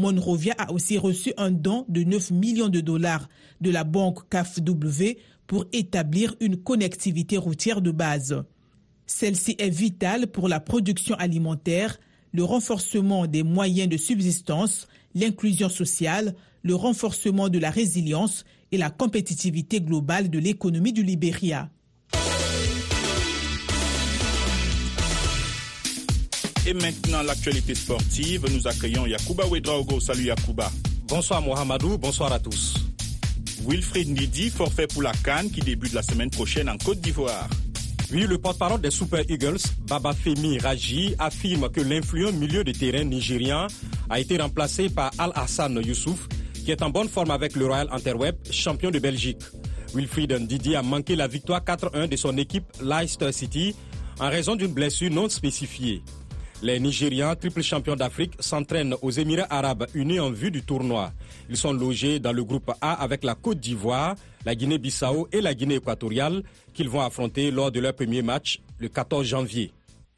Monrovia 0.00 0.54
a 0.56 0.72
aussi 0.72 0.96
reçu 0.96 1.32
un 1.36 1.50
don 1.50 1.84
de 1.88 2.02
9 2.02 2.30
millions 2.30 2.68
de 2.68 2.80
dollars 2.80 3.28
de 3.60 3.70
la 3.70 3.84
banque 3.84 4.28
CAFW 4.30 5.18
pour 5.46 5.66
établir 5.72 6.34
une 6.40 6.56
connectivité 6.56 7.36
routière 7.36 7.82
de 7.82 7.90
base. 7.90 8.42
Celle-ci 9.06 9.56
est 9.58 9.68
vitale 9.68 10.28
pour 10.28 10.48
la 10.48 10.58
production 10.58 11.16
alimentaire, 11.16 11.98
le 12.32 12.44
renforcement 12.44 13.26
des 13.26 13.42
moyens 13.42 13.88
de 13.88 13.96
subsistance, 13.96 14.88
l'inclusion 15.14 15.68
sociale, 15.68 16.34
le 16.62 16.74
renforcement 16.74 17.48
de 17.48 17.58
la 17.58 17.70
résilience 17.70 18.44
et 18.72 18.78
la 18.78 18.90
compétitivité 18.90 19.80
globale 19.80 20.30
de 20.30 20.38
l'économie 20.38 20.92
du 20.92 21.02
Libéria. 21.02 21.70
Et 26.66 26.74
maintenant, 26.74 27.22
l'actualité 27.22 27.74
sportive. 27.74 28.44
Nous 28.52 28.68
accueillons 28.68 29.06
Yakuba 29.06 29.46
Ouedraogo. 29.46 29.98
Salut 29.98 30.24
Yakuba. 30.24 30.70
Bonsoir 31.08 31.40
Mohamedou, 31.40 31.96
bonsoir 31.96 32.32
à 32.32 32.38
tous. 32.38 32.74
Wilfried 33.66 34.10
Ndidi, 34.10 34.50
forfait 34.50 34.86
pour 34.86 35.02
la 35.02 35.12
Cannes 35.24 35.50
qui 35.50 35.60
débute 35.60 35.92
la 35.92 36.02
semaine 36.02 36.30
prochaine 36.30 36.68
en 36.68 36.76
Côte 36.76 37.00
d'Ivoire. 37.00 37.48
Oui, 38.12 38.26
le 38.28 38.38
porte-parole 38.38 38.80
des 38.80 38.90
Super 38.90 39.22
Eagles, 39.28 39.58
Baba 39.88 40.12
Femi 40.12 40.58
Raji, 40.58 41.14
affirme 41.18 41.70
que 41.70 41.80
l'influent 41.80 42.32
milieu 42.32 42.62
de 42.62 42.72
terrain 42.72 43.04
nigérian 43.04 43.66
a 44.08 44.20
été 44.20 44.36
remplacé 44.36 44.88
par 44.88 45.10
Al-Hassan 45.18 45.80
Youssouf, 45.84 46.28
qui 46.64 46.70
est 46.70 46.82
en 46.82 46.90
bonne 46.90 47.08
forme 47.08 47.30
avec 47.30 47.56
le 47.56 47.66
Royal 47.66 47.88
Antwerp, 47.90 48.36
champion 48.50 48.90
de 48.90 48.98
Belgique. 48.98 49.42
Wilfried 49.94 50.32
Ndidi 50.32 50.76
a 50.76 50.82
manqué 50.82 51.16
la 51.16 51.26
victoire 51.26 51.62
4-1 51.62 52.08
de 52.08 52.16
son 52.16 52.36
équipe 52.36 52.64
Leicester 52.82 53.32
City 53.32 53.74
en 54.18 54.28
raison 54.28 54.56
d'une 54.56 54.72
blessure 54.72 55.10
non 55.10 55.28
spécifiée. 55.28 56.02
Les 56.62 56.78
Nigérians, 56.78 57.34
triple 57.36 57.62
champions 57.62 57.96
d'Afrique, 57.96 58.34
s'entraînent 58.38 58.94
aux 59.00 59.10
Émirats 59.10 59.46
arabes 59.48 59.86
unis 59.94 60.20
en 60.20 60.30
vue 60.30 60.50
du 60.50 60.60
tournoi. 60.62 61.10
Ils 61.48 61.56
sont 61.56 61.72
logés 61.72 62.18
dans 62.18 62.32
le 62.32 62.44
groupe 62.44 62.70
A 62.82 63.02
avec 63.02 63.24
la 63.24 63.34
Côte 63.34 63.60
d'Ivoire, 63.60 64.14
la 64.44 64.54
Guinée-Bissau 64.54 65.26
et 65.32 65.40
la 65.40 65.54
Guinée 65.54 65.76
équatoriale 65.76 66.42
qu'ils 66.74 66.90
vont 66.90 67.00
affronter 67.00 67.50
lors 67.50 67.72
de 67.72 67.80
leur 67.80 67.94
premier 67.94 68.20
match 68.20 68.60
le 68.78 68.88
14 68.90 69.26
janvier. 69.26 69.72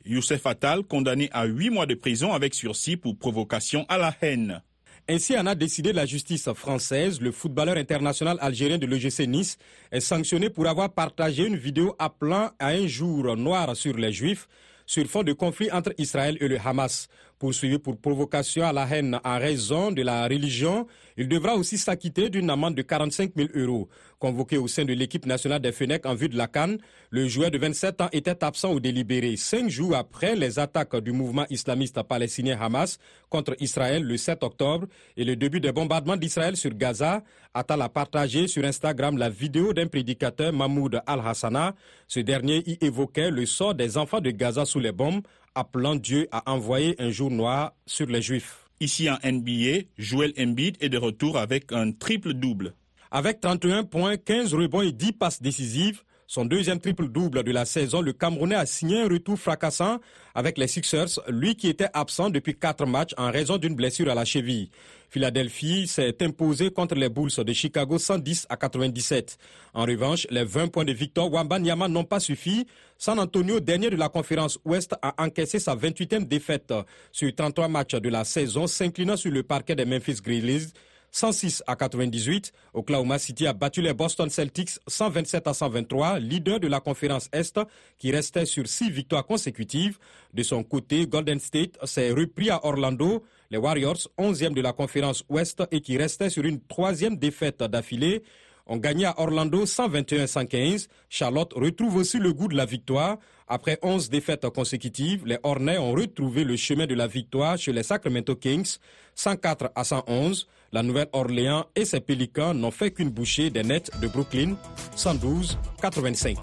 Youssef 0.04 0.44
Attal, 0.44 0.82
condamné 0.82 1.28
à 1.32 1.44
huit 1.44 1.70
mois 1.70 1.86
de 1.86 1.94
prison 1.94 2.32
avec 2.32 2.54
sursis 2.54 2.96
pour 2.96 3.16
provocation 3.16 3.86
à 3.88 3.96
la 3.96 4.12
haine. 4.20 4.60
Ainsi 5.08 5.38
en 5.38 5.46
a 5.46 5.54
décidé 5.54 5.92
la 5.92 6.06
justice 6.06 6.52
française. 6.54 7.20
Le 7.20 7.30
footballeur 7.30 7.76
international 7.76 8.36
algérien 8.40 8.78
de 8.78 8.86
l'OGC 8.86 9.28
Nice 9.28 9.58
est 9.92 10.00
sanctionné 10.00 10.50
pour 10.50 10.66
avoir 10.66 10.90
partagé 10.92 11.46
une 11.46 11.56
vidéo 11.56 11.94
appelant 12.00 12.50
à 12.58 12.68
un 12.68 12.86
jour 12.88 13.36
noir 13.36 13.76
sur 13.76 13.96
les 13.96 14.12
juifs 14.12 14.48
sur 14.86 15.06
fond 15.06 15.22
de 15.22 15.32
conflit 15.32 15.70
entre 15.70 15.92
Israël 15.98 16.36
et 16.40 16.48
le 16.48 16.58
Hamas. 16.64 17.08
Poursuivi 17.42 17.80
pour 17.80 17.96
provocation 17.96 18.64
à 18.64 18.72
la 18.72 18.86
haine 18.88 19.18
en 19.24 19.36
raison 19.40 19.90
de 19.90 20.00
la 20.02 20.28
religion, 20.28 20.86
il 21.16 21.26
devra 21.26 21.56
aussi 21.56 21.76
s'acquitter 21.76 22.30
d'une 22.30 22.48
amende 22.48 22.76
de 22.76 22.82
45 22.82 23.32
000 23.34 23.48
euros. 23.56 23.88
Convoqué 24.20 24.58
au 24.58 24.68
sein 24.68 24.84
de 24.84 24.92
l'équipe 24.92 25.26
nationale 25.26 25.60
des 25.60 25.72
Fenech 25.72 26.06
en 26.06 26.14
vue 26.14 26.28
de 26.28 26.36
la 26.36 26.46
Cannes, 26.46 26.78
le 27.10 27.26
joueur 27.26 27.50
de 27.50 27.58
27 27.58 28.00
ans 28.00 28.08
était 28.12 28.44
absent 28.44 28.70
au 28.70 28.78
délibéré 28.78 29.34
cinq 29.34 29.68
jours 29.68 29.96
après 29.96 30.36
les 30.36 30.60
attaques 30.60 30.94
du 30.98 31.10
mouvement 31.10 31.44
islamiste 31.50 32.00
palestinien 32.04 32.56
Hamas 32.60 33.00
contre 33.28 33.56
Israël 33.58 34.04
le 34.04 34.16
7 34.16 34.44
octobre 34.44 34.86
et 35.16 35.24
le 35.24 35.34
début 35.34 35.58
des 35.58 35.72
bombardements 35.72 36.16
d'Israël 36.16 36.56
sur 36.56 36.72
Gaza. 36.72 37.24
Attal 37.54 37.82
a 37.82 37.88
partagé 37.88 38.46
sur 38.46 38.64
Instagram 38.64 39.18
la 39.18 39.28
vidéo 39.28 39.72
d'un 39.72 39.88
prédicateur 39.88 40.52
Mahmoud 40.52 41.02
Al-Hassana. 41.06 41.74
Ce 42.06 42.20
dernier 42.20 42.62
y 42.66 42.78
évoquait 42.80 43.32
le 43.32 43.46
sort 43.46 43.74
des 43.74 43.98
enfants 43.98 44.20
de 44.20 44.30
Gaza 44.30 44.64
sous 44.64 44.78
les 44.78 44.92
bombes, 44.92 45.22
appelant 45.54 45.96
Dieu 45.96 46.28
à 46.32 46.50
envoyer 46.50 46.94
un 47.00 47.10
jour 47.10 47.30
noir 47.30 47.72
sur 47.86 48.06
les 48.06 48.22
Juifs. 48.22 48.68
Ici 48.80 49.08
en 49.08 49.18
NBA, 49.24 49.86
Joel 49.98 50.32
Embiid 50.38 50.76
est 50.80 50.88
de 50.88 50.98
retour 50.98 51.38
avec 51.38 51.72
un 51.72 51.92
triple-double. 51.92 52.74
Avec 53.10 53.40
31 53.40 53.84
points, 53.84 54.16
15 54.16 54.54
rebonds 54.54 54.82
et 54.82 54.92
10 54.92 55.12
passes 55.12 55.42
décisives, 55.42 56.02
son 56.26 56.44
deuxième 56.44 56.80
triple-double 56.80 57.42
de 57.42 57.52
la 57.52 57.64
saison, 57.64 58.00
le 58.00 58.12
Camerounais 58.12 58.54
a 58.54 58.66
signé 58.66 59.02
un 59.02 59.08
retour 59.08 59.38
fracassant 59.38 59.98
avec 60.34 60.56
les 60.56 60.66
Sixers, 60.66 61.20
lui 61.28 61.56
qui 61.56 61.68
était 61.68 61.88
absent 61.92 62.30
depuis 62.30 62.54
quatre 62.54 62.86
matchs 62.86 63.12
en 63.18 63.30
raison 63.30 63.58
d'une 63.58 63.74
blessure 63.74 64.10
à 64.10 64.14
la 64.14 64.24
cheville. 64.24 64.70
Philadelphie 65.10 65.86
s'est 65.86 66.16
imposé 66.22 66.70
contre 66.70 66.94
les 66.94 67.10
Bulls 67.10 67.44
de 67.44 67.52
Chicago 67.52 67.98
110 67.98 68.46
à 68.48 68.56
97. 68.56 69.36
En 69.74 69.84
revanche, 69.84 70.26
les 70.30 70.44
20 70.44 70.68
points 70.68 70.86
de 70.86 70.92
victoire 70.92 71.30
Wambanyama 71.30 71.86
n'ont 71.86 72.04
pas 72.04 72.18
suffi. 72.18 72.66
San 72.96 73.18
Antonio, 73.18 73.60
dernier 73.60 73.90
de 73.90 73.96
la 73.96 74.08
conférence 74.08 74.58
Ouest, 74.64 74.94
a 75.02 75.22
encaissé 75.22 75.58
sa 75.58 75.76
28e 75.76 76.26
défaite 76.26 76.72
sur 77.10 77.34
33 77.34 77.68
matchs 77.68 77.96
de 77.96 78.08
la 78.08 78.24
saison, 78.24 78.66
s'inclinant 78.66 79.18
sur 79.18 79.30
le 79.30 79.42
parquet 79.42 79.74
des 79.74 79.84
Memphis 79.84 80.20
Grizzlies 80.22 80.72
106 81.12 81.62
à 81.66 81.76
98. 81.76 82.52
Oklahoma 82.74 83.18
City 83.18 83.46
a 83.46 83.52
battu 83.52 83.82
les 83.82 83.92
Boston 83.92 84.28
Celtics 84.30 84.78
127 84.86 85.46
à 85.46 85.54
123, 85.54 86.18
leader 86.18 86.58
de 86.58 86.66
la 86.68 86.80
conférence 86.80 87.28
Est 87.32 87.60
qui 87.98 88.10
restait 88.10 88.46
sur 88.46 88.66
six 88.66 88.90
victoires 88.90 89.26
consécutives. 89.26 89.98
De 90.32 90.42
son 90.42 90.64
côté, 90.64 91.06
Golden 91.06 91.38
State 91.38 91.78
s'est 91.84 92.10
repris 92.10 92.50
à 92.50 92.64
Orlando, 92.64 93.22
les 93.50 93.58
Warriors 93.58 94.08
11e 94.18 94.54
de 94.54 94.62
la 94.62 94.72
conférence 94.72 95.24
Ouest 95.28 95.62
et 95.70 95.82
qui 95.82 95.98
restait 95.98 96.30
sur 96.30 96.44
une 96.44 96.60
troisième 96.60 97.16
défaite 97.16 97.62
d'affilée 97.62 98.22
ont 98.66 98.76
gagné 98.76 99.06
à 99.06 99.18
Orlando 99.18 99.64
121-115. 99.64 100.88
Charlotte 101.08 101.52
retrouve 101.54 101.96
aussi 101.96 102.18
le 102.18 102.32
goût 102.32 102.48
de 102.48 102.56
la 102.56 102.64
victoire. 102.64 103.18
Après 103.48 103.78
11 103.82 104.08
défaites 104.08 104.48
consécutives, 104.50 105.26
les 105.26 105.38
Hornets 105.42 105.78
ont 105.78 105.92
retrouvé 105.92 106.44
le 106.44 106.56
chemin 106.56 106.86
de 106.86 106.94
la 106.94 107.06
victoire 107.06 107.58
chez 107.58 107.72
les 107.72 107.82
Sacramento 107.82 108.36
Kings 108.36 108.78
104 109.14 109.72
à 109.74 109.84
111. 109.84 110.46
La 110.74 110.82
Nouvelle-Orléans 110.82 111.66
et 111.76 111.84
ses 111.84 112.00
pélicans 112.00 112.54
n'ont 112.54 112.70
fait 112.70 112.92
qu'une 112.92 113.10
bouchée 113.10 113.50
des 113.50 113.62
nets 113.62 113.90
de 114.00 114.08
Brooklyn, 114.08 114.56
112-85. 114.96 116.38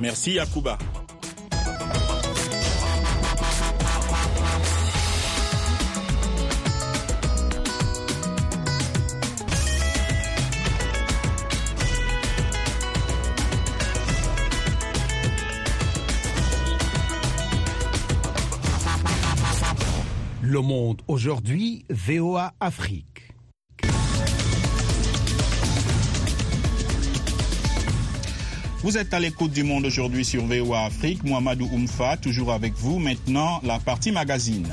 Merci 0.00 0.34
Yakuba. 0.34 0.78
Le 20.42 20.60
monde 20.60 21.02
aujourd'hui, 21.08 21.84
VOA 21.88 22.52
Afrique. 22.60 23.13
Vous 28.84 28.98
êtes 28.98 29.14
à 29.14 29.18
l'écoute 29.18 29.52
du 29.52 29.62
monde 29.62 29.86
aujourd'hui 29.86 30.26
sur 30.26 30.44
VOA 30.44 30.84
Afrique. 30.84 31.24
Mohamedou 31.24 31.66
Oumfa, 31.72 32.18
toujours 32.18 32.52
avec 32.52 32.74
vous. 32.74 32.98
Maintenant, 32.98 33.58
la 33.64 33.78
partie 33.78 34.12
magazine. 34.12 34.68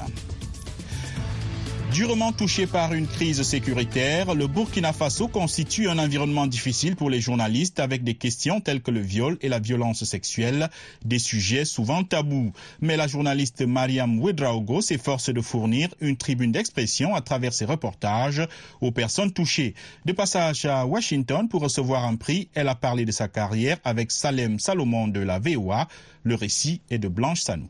Durement 1.92 2.32
touché 2.32 2.68
par 2.68 2.94
une 2.94 3.06
crise 3.06 3.42
sécuritaire, 3.42 4.34
le 4.34 4.48
Burkina 4.48 4.94
Faso 4.94 5.28
constitue 5.28 5.90
un 5.90 6.00
environnement 6.00 6.48
difficile 6.48 6.96
pour 6.96 7.10
les 7.10 7.20
journalistes 7.20 7.82
avec 7.82 8.06
des 8.06 8.14
questions 8.14 8.62
telles 8.62 8.82
que 8.82 8.92
le 8.92 9.02
viol 9.02 9.38
et 9.42 9.50
la 9.50 9.60
violence 9.60 10.06
sexuelle, 10.06 10.70
des 11.04 11.20
sujets 11.20 11.66
souvent 11.66 12.06
tabous. 12.06 12.54
Mais 12.80 12.96
la 12.96 13.08
journaliste 13.08 13.64
Mariam 13.64 14.20
Ouedraogo 14.20 14.80
s'efforce 14.80 15.34
de 15.34 15.42
fournir 15.42 15.90
une 16.00 16.16
tribune 16.16 16.54
d'expression 16.54 17.14
à 17.14 17.20
travers 17.20 17.52
ses 17.52 17.66
reportages 17.66 18.48
aux 18.80 18.92
personnes 18.92 19.34
touchées. 19.34 19.74
De 20.06 20.14
passage 20.14 20.64
à 20.64 20.86
Washington 20.86 21.50
pour 21.50 21.62
recevoir 21.62 22.06
un 22.06 22.16
prix, 22.16 22.48
elle 22.54 22.70
a 22.70 22.76
parlé 22.76 23.04
de 23.04 23.12
sa 23.12 23.28
carrière 23.28 23.80
avec 23.84 24.12
Salem 24.12 24.60
Salomon 24.60 25.10
de 25.10 25.20
la 25.20 25.40
VOA. 25.40 25.90
Le 26.24 26.36
récit 26.36 26.80
est 26.90 27.00
de 27.00 27.10
Blanche 27.10 27.42
Sanou. 27.42 27.68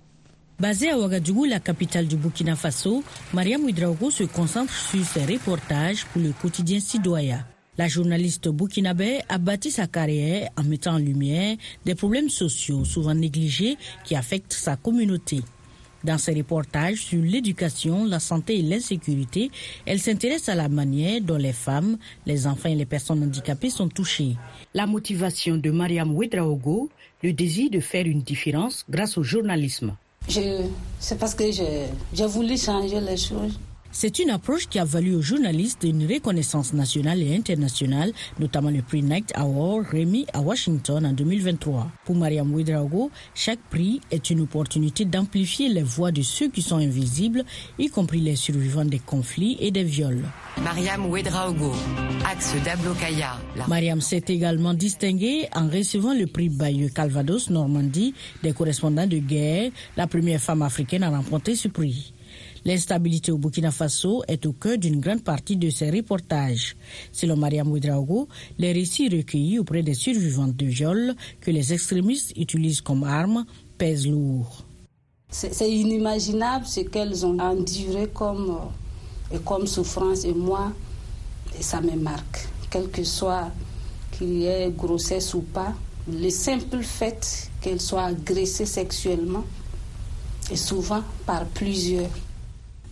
Basée 0.62 0.91
à 0.91 1.00
Ouagadougou, 1.00 1.46
la 1.46 1.60
capitale 1.60 2.06
du 2.06 2.18
Burkina 2.18 2.56
Faso, 2.56 3.03
Mariam 3.34 3.63
Ouidraogo 3.63 4.12
se 4.12 4.25
concentre 4.25 4.72
sur 4.72 5.03
ses 5.03 5.25
reportages 5.25 6.06
pour 6.06 6.22
le 6.22 6.34
quotidien 6.39 6.80
Sidoya. 6.80 7.48
La 7.80 7.88
journaliste 7.88 8.48
burkinabé 8.48 9.22
a 9.27 9.39
bâti 9.39 9.72
sa 9.72 9.88
carrière 9.88 10.51
en 10.56 10.63
mettant 10.63 10.94
en 10.94 10.98
lumière 11.00 11.58
des 11.84 11.96
problèmes 11.96 12.30
sociaux 12.30 12.86
souvent 12.86 13.15
négligés 13.15 13.75
qui 14.03 14.15
affectent 14.15 14.53
sa 14.53 14.75
communauté. 14.75 15.41
Dans 16.03 16.20
ses 16.20 16.36
reportages 16.36 17.00
sur 17.00 17.24
l'éducation, 17.24 18.06
la 18.06 18.20
santé 18.20 18.60
et 18.60 18.62
l'insécurité, 18.62 19.50
elle 19.88 20.00
s'intéresse 20.00 20.48
à 20.48 20.53
la 20.53 20.70
manière 20.70 21.22
dont 21.22 21.38
les 21.38 21.53
femmes, 21.53 21.98
les 22.27 22.46
enfants 22.46 22.70
et 22.70 22.75
les 22.75 22.86
personnes 22.86 23.24
handicapées 23.24 23.72
sont 23.72 23.89
touchées. 23.89 24.36
La 24.75 24.86
motivation 24.86 25.58
de 25.58 25.72
Mariam 25.72 26.13
Ouedraogo, 26.13 26.91
le 27.24 27.34
désir 27.34 27.72
de 27.72 27.80
faire 27.80 28.06
une 28.06 28.22
différence 28.22 28.86
grâce 28.88 29.18
au 29.18 29.24
journalisme. 29.24 29.96
C'est 30.27 31.17
parce 31.19 31.35
que 31.35 31.51
j'ai 31.51 32.25
voulu 32.27 32.57
changer 32.57 33.01
les 33.01 33.17
choses. 33.17 33.59
C'est 33.93 34.19
une 34.19 34.29
approche 34.29 34.67
qui 34.67 34.79
a 34.79 34.86
valu 34.86 35.15
aux 35.15 35.21
journalistes 35.21 35.83
une 35.83 36.05
reconnaissance 36.05 36.74
nationale 36.74 37.21
et 37.21 37.36
internationale, 37.36 38.13
notamment 38.39 38.69
le 38.69 38.81
prix 38.81 39.03
Night 39.03 39.31
Award 39.36 39.86
remis 39.91 40.25
à 40.33 40.39
Washington 40.39 41.05
en 41.05 41.12
2023. 41.12 41.91
Pour 42.05 42.15
Mariam 42.15 42.53
Ouedraogo, 42.53 43.12
chaque 43.36 43.60
prix 43.69 44.00
est 44.10 44.29
une 44.29 44.41
opportunité 44.41 45.03
d'amplifier 45.03 45.67
les 45.67 45.83
voix 45.83 46.12
de 46.12 46.21
ceux 46.21 46.50
qui 46.50 46.62
sont 46.62 46.77
invisibles, 46.77 47.43
y 47.79 47.89
compris 47.89 48.21
les 48.21 48.38
survivants 48.38 48.86
des 48.86 49.00
conflits 49.00 49.57
et 49.60 49.71
des 49.71 49.83
viols. 49.83 50.24
Mariam 50.63 51.05
Ouedraogo, 51.07 51.74
axe 52.25 52.55
d'Ablokaya. 52.63 53.38
Mariam 53.67 54.00
s'est 54.00 54.24
également 54.29 54.74
distinguée 54.74 55.50
en 55.53 55.67
recevant 55.67 56.13
le 56.13 56.27
prix 56.27 56.48
Bayeux 56.50 56.89
Calvados 56.89 57.50
Normandie 57.50 58.13
des 58.41 58.53
correspondants 58.53 59.07
de 59.07 59.17
guerre, 59.17 59.71
la 59.98 60.07
première 60.07 60.39
femme 60.39 60.62
africaine 60.62 61.03
à 61.03 61.10
remporter 61.10 61.55
ce 61.55 61.67
prix. 61.67 62.13
L'instabilité 62.63 63.32
au 63.32 63.38
Burkina 63.38 63.72
Faso 63.72 64.22
est 64.27 64.46
au 64.46 64.53
cœur 64.53 64.77
d'une 64.77 65.00
grande 65.00 65.24
partie 65.24 65.58
de 65.58 65.70
ces 65.72 65.89
reportages. 65.89 66.75
Selon 67.12 67.36
Mariam 67.36 67.72
Ouedraogo, 67.72 68.27
les 68.60 68.72
récits 68.72 69.10
recueillis 69.10 69.58
auprès 69.58 69.82
des 69.82 69.96
survivantes 69.96 70.56
de 70.56 70.68
viols 70.68 71.15
que 71.39 71.50
les 71.50 71.74
extrémistes 71.74 72.34
utilisent 72.38 72.82
comme 72.82 73.03
armes 73.03 73.46
pèsent 73.80 74.08
lourd. 74.08 74.63
C'est 75.32 75.72
inimaginable 75.72 76.65
ce 76.68 76.82
qu'elles 76.82 77.25
ont 77.25 77.39
enduré 77.39 78.10
comme, 78.13 78.60
et 79.34 79.39
comme 79.39 79.65
souffrance 79.65 80.25
et 80.25 80.34
moi, 80.34 80.72
ça 81.62 81.82
me 81.82 81.95
marque. 81.95 82.47
Quel 82.69 82.89
que 82.91 83.04
soit 83.04 83.50
qu'il 84.12 84.34
y 84.34 84.45
ait 84.45 84.71
grossesse 84.71 85.34
ou 85.34 85.41
pas, 85.41 85.74
le 86.12 86.30
simple 86.30 86.84
fait 86.84 87.50
qu'elles 87.60 87.82
soient 87.82 88.06
agressées 88.06 88.65
sexuellement, 88.65 89.45
et 90.52 90.58
souvent 90.58 91.02
par 91.26 91.45
plusieurs, 91.45 92.10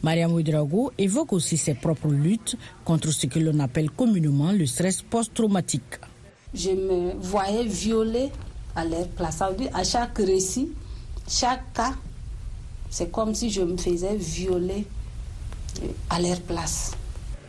Mariam 0.02 0.32
Ouedraogo 0.34 0.92
évoque 0.98 1.34
aussi 1.34 1.58
ses 1.58 1.74
propres 1.74 2.10
luttes 2.10 2.56
contre 2.86 3.12
ce 3.12 3.28
que 3.28 3.40
l'on 3.40 3.60
appelle 3.60 3.90
communément 3.92 4.52
le 4.52 4.66
stress 4.66 5.02
post-traumatique. 5.02 6.00
Je 6.54 6.72
me 6.72 7.14
voyais 7.20 7.66
violée 7.66 8.30
à 8.76 8.86
leur 8.86 9.08
place. 9.10 9.38
Ça 9.38 9.50
veut 9.50 9.58
dire 9.58 9.76
à 9.76 9.84
chaque 9.84 10.18
récit, 10.18 10.70
chaque 11.28 11.74
cas, 11.74 11.94
c'est 12.90 13.12
comme 13.12 13.36
si 13.36 13.50
je 13.50 13.62
me 13.62 13.78
faisais 13.78 14.16
violer 14.16 14.86
à 16.10 16.22
leur 16.22 16.40
place. 16.42 16.92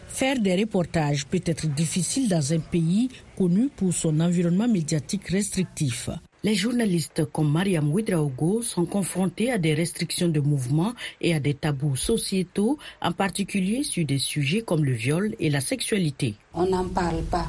Faire 0.08 0.38
des 0.40 0.56
reportages 0.56 1.24
peut 1.26 1.40
être 1.46 1.66
difficile 1.68 2.28
dans 2.28 2.52
un 2.52 2.58
pays 2.58 3.08
connu 3.38 3.68
pour 3.74 3.94
son 3.94 4.18
environnement 4.20 4.68
médiatique 4.68 5.28
restrictif. 5.28 6.10
Les 6.42 6.54
journalistes 6.54 7.26
comme 7.26 7.52
Mariam 7.52 7.92
Ouedraogo 7.92 8.62
sont 8.62 8.86
confrontés 8.86 9.52
à 9.52 9.58
des 9.58 9.74
restrictions 9.74 10.28
de 10.28 10.40
mouvement 10.40 10.94
et 11.20 11.34
à 11.34 11.40
des 11.40 11.52
tabous 11.52 11.96
sociétaux, 11.96 12.78
en 13.02 13.12
particulier 13.12 13.82
sur 13.82 14.06
des 14.06 14.18
sujets 14.18 14.62
comme 14.62 14.82
le 14.82 14.92
viol 14.92 15.34
et 15.38 15.50
la 15.50 15.60
sexualité. 15.60 16.36
On 16.54 16.66
n'en 16.66 16.88
parle 16.88 17.22
pas. 17.24 17.46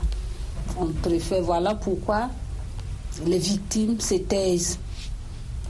On 0.78 0.88
préfère, 0.88 1.42
voilà 1.42 1.76
pourquoi 1.76 2.30
les 3.26 3.38
victimes 3.40 4.00
se 4.02 4.16
taisent. 4.16 4.78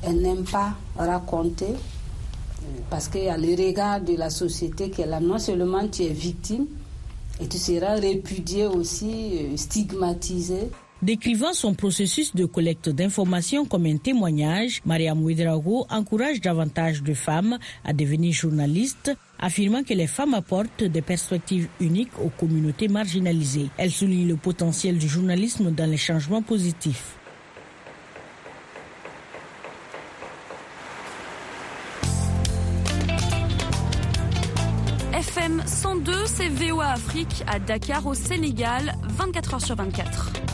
Elles 0.02 0.20
n'aiment 0.20 0.46
pas 0.46 0.74
raconter 0.98 1.74
parce 2.90 3.08
qu'il 3.08 3.26
y 3.26 3.30
a 3.30 3.38
le 3.38 3.52
regard 3.56 4.02
de 4.02 4.16
la 4.16 4.32
société 4.32 4.90
qui 4.90 5.02
est 5.02 5.06
là. 5.06 5.20
Non 5.20 5.38
seulement 5.38 5.88
tu 5.88 6.04
es 6.04 6.10
victime, 6.10 6.66
et 7.40 7.48
tu 7.48 7.58
seras 7.58 7.96
répudié 8.00 8.66
aussi, 8.68 9.58
stigmatisé. 9.58 10.70
Décrivant 11.02 11.54
son 11.54 11.74
processus 11.74 12.36
de 12.36 12.46
collecte 12.46 12.88
d'informations 12.90 13.66
comme 13.66 13.88
un 13.88 13.98
témoignage, 13.98 14.84
Mariam 14.86 15.24
Ouedraogo 15.24 15.88
encourage 15.90 16.42
davantage 16.42 17.02
de 17.02 17.16
femmes 17.16 17.58
à 17.84 17.92
devenir 17.92 18.34
journalistes, 18.34 19.12
affirmant 19.40 19.84
que 19.84 19.96
les 19.96 20.06
femmes 20.06 20.36
apportent 20.36 20.84
des 20.84 21.02
perspectives 21.02 21.68
uniques 21.80 22.20
aux 22.24 22.30
communautés 22.30 22.88
marginalisées. 22.88 23.70
Elle 23.78 23.90
souligne 23.90 24.28
le 24.28 24.36
potentiel 24.36 25.00
du 25.00 25.08
journalisme 25.08 25.72
dans 25.72 25.90
les 25.90 25.98
changements 25.98 26.44
positifs. 26.44 27.16
FM 35.14 35.64
102, 35.66 36.14
c'est 36.26 36.50
VOA 36.50 36.90
Afrique 36.92 37.44
à 37.48 37.58
Dakar 37.58 38.06
au 38.06 38.14
Sénégal, 38.14 38.94
24 39.18 39.54
heures 39.56 39.62
sur 39.62 39.76
24. 39.76 40.51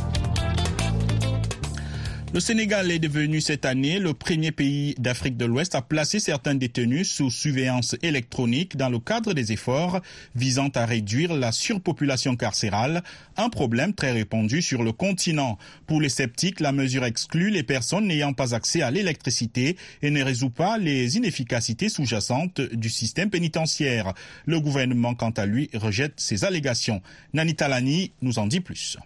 Le 2.33 2.41
Sénégal 2.41 2.91
est 2.91 2.99
devenu 2.99 3.39
cette 3.39 3.63
année 3.63 3.99
le 3.99 4.13
premier 4.13 4.51
pays 4.51 4.95
d'Afrique 4.99 5.37
de 5.37 5.45
l'Ouest 5.45 5.75
à 5.75 5.81
placer 5.81 6.19
certains 6.19 6.55
détenus 6.55 7.09
sous 7.09 7.31
surveillance 7.31 7.95
électronique 8.01 8.75
dans 8.75 8.89
le 8.89 8.99
cadre 8.99 9.33
des 9.33 9.53
efforts 9.53 10.01
visant 10.35 10.67
à 10.75 10.85
réduire 10.85 11.33
la 11.33 11.53
surpopulation 11.53 12.35
carcérale, 12.35 13.01
un 13.37 13.47
problème 13.47 13.93
très 13.93 14.11
répandu 14.11 14.61
sur 14.61 14.83
le 14.83 14.91
continent. 14.91 15.57
Pour 15.87 16.01
les 16.01 16.09
sceptiques, 16.09 16.59
la 16.59 16.73
mesure 16.73 17.05
exclut 17.05 17.49
les 17.49 17.63
personnes 17.63 18.07
n'ayant 18.07 18.33
pas 18.33 18.53
accès 18.53 18.81
à 18.81 18.91
l'électricité 18.91 19.77
et 20.01 20.11
ne 20.11 20.21
résout 20.21 20.49
pas 20.49 20.77
les 20.77 21.15
inefficacités 21.15 21.87
sous-jacentes 21.87 22.59
du 22.59 22.89
système 22.89 23.29
pénitentiaire. 23.29 24.13
Le 24.45 24.59
gouvernement, 24.59 25.15
quant 25.15 25.31
à 25.31 25.45
lui, 25.45 25.69
rejette 25.73 26.15
ces 26.17 26.43
allégations. 26.43 27.01
Nani 27.33 27.55
Talani 27.55 28.11
nous 28.21 28.37
en 28.37 28.47
dit 28.47 28.59
plus. 28.59 28.97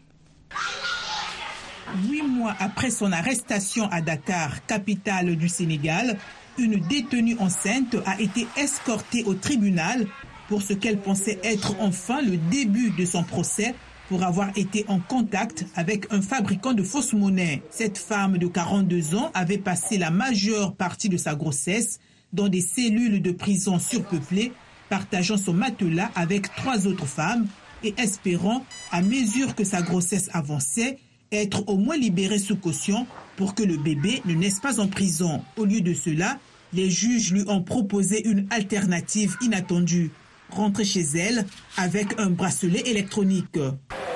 Huit 1.95 2.23
mois 2.23 2.55
après 2.59 2.89
son 2.89 3.11
arrestation 3.11 3.87
à 3.91 4.01
Dakar, 4.01 4.65
capitale 4.65 5.35
du 5.35 5.49
Sénégal, 5.49 6.17
une 6.57 6.79
détenue 6.87 7.35
enceinte 7.39 7.97
a 8.05 8.19
été 8.21 8.47
escortée 8.57 9.23
au 9.25 9.33
tribunal 9.33 10.07
pour 10.47 10.61
ce 10.61 10.73
qu'elle 10.73 10.99
pensait 10.99 11.39
être 11.43 11.75
enfin 11.79 12.21
le 12.21 12.37
début 12.37 12.91
de 12.91 13.05
son 13.05 13.23
procès 13.23 13.75
pour 14.07 14.23
avoir 14.23 14.57
été 14.57 14.85
en 14.87 14.99
contact 14.99 15.65
avec 15.75 16.11
un 16.13 16.21
fabricant 16.21 16.73
de 16.73 16.83
fausses 16.83 17.13
monnaies. 17.13 17.61
Cette 17.69 17.97
femme 17.97 18.37
de 18.37 18.47
42 18.47 19.15
ans 19.15 19.31
avait 19.33 19.57
passé 19.57 19.97
la 19.97 20.11
majeure 20.11 20.75
partie 20.75 21.09
de 21.09 21.17
sa 21.17 21.35
grossesse 21.35 21.99
dans 22.31 22.47
des 22.47 22.61
cellules 22.61 23.21
de 23.21 23.31
prison 23.31 23.79
surpeuplées, 23.79 24.53
partageant 24.89 25.37
son 25.37 25.53
matelas 25.53 26.09
avec 26.15 26.53
trois 26.55 26.87
autres 26.87 27.05
femmes 27.05 27.47
et 27.83 27.93
espérant, 27.97 28.65
à 28.91 29.01
mesure 29.01 29.55
que 29.55 29.63
sa 29.63 29.81
grossesse 29.81 30.29
avançait, 30.33 30.97
être 31.31 31.63
au 31.67 31.77
moins 31.77 31.97
libéré 31.97 32.39
sous 32.39 32.57
caution 32.57 33.07
pour 33.37 33.55
que 33.55 33.63
le 33.63 33.77
bébé 33.77 34.21
ne 34.25 34.33
naisse 34.33 34.59
pas 34.59 34.79
en 34.79 34.87
prison. 34.87 35.41
Au 35.57 35.65
lieu 35.65 35.81
de 35.81 35.93
cela, 35.93 36.37
les 36.73 36.89
juges 36.89 37.31
lui 37.31 37.43
ont 37.47 37.61
proposé 37.61 38.27
une 38.27 38.47
alternative 38.49 39.37
inattendue. 39.41 40.11
Rentrer 40.49 40.83
chez 40.83 41.05
elle 41.15 41.45
avec 41.77 42.19
un 42.19 42.29
bracelet 42.29 42.81
électronique. 42.81 43.57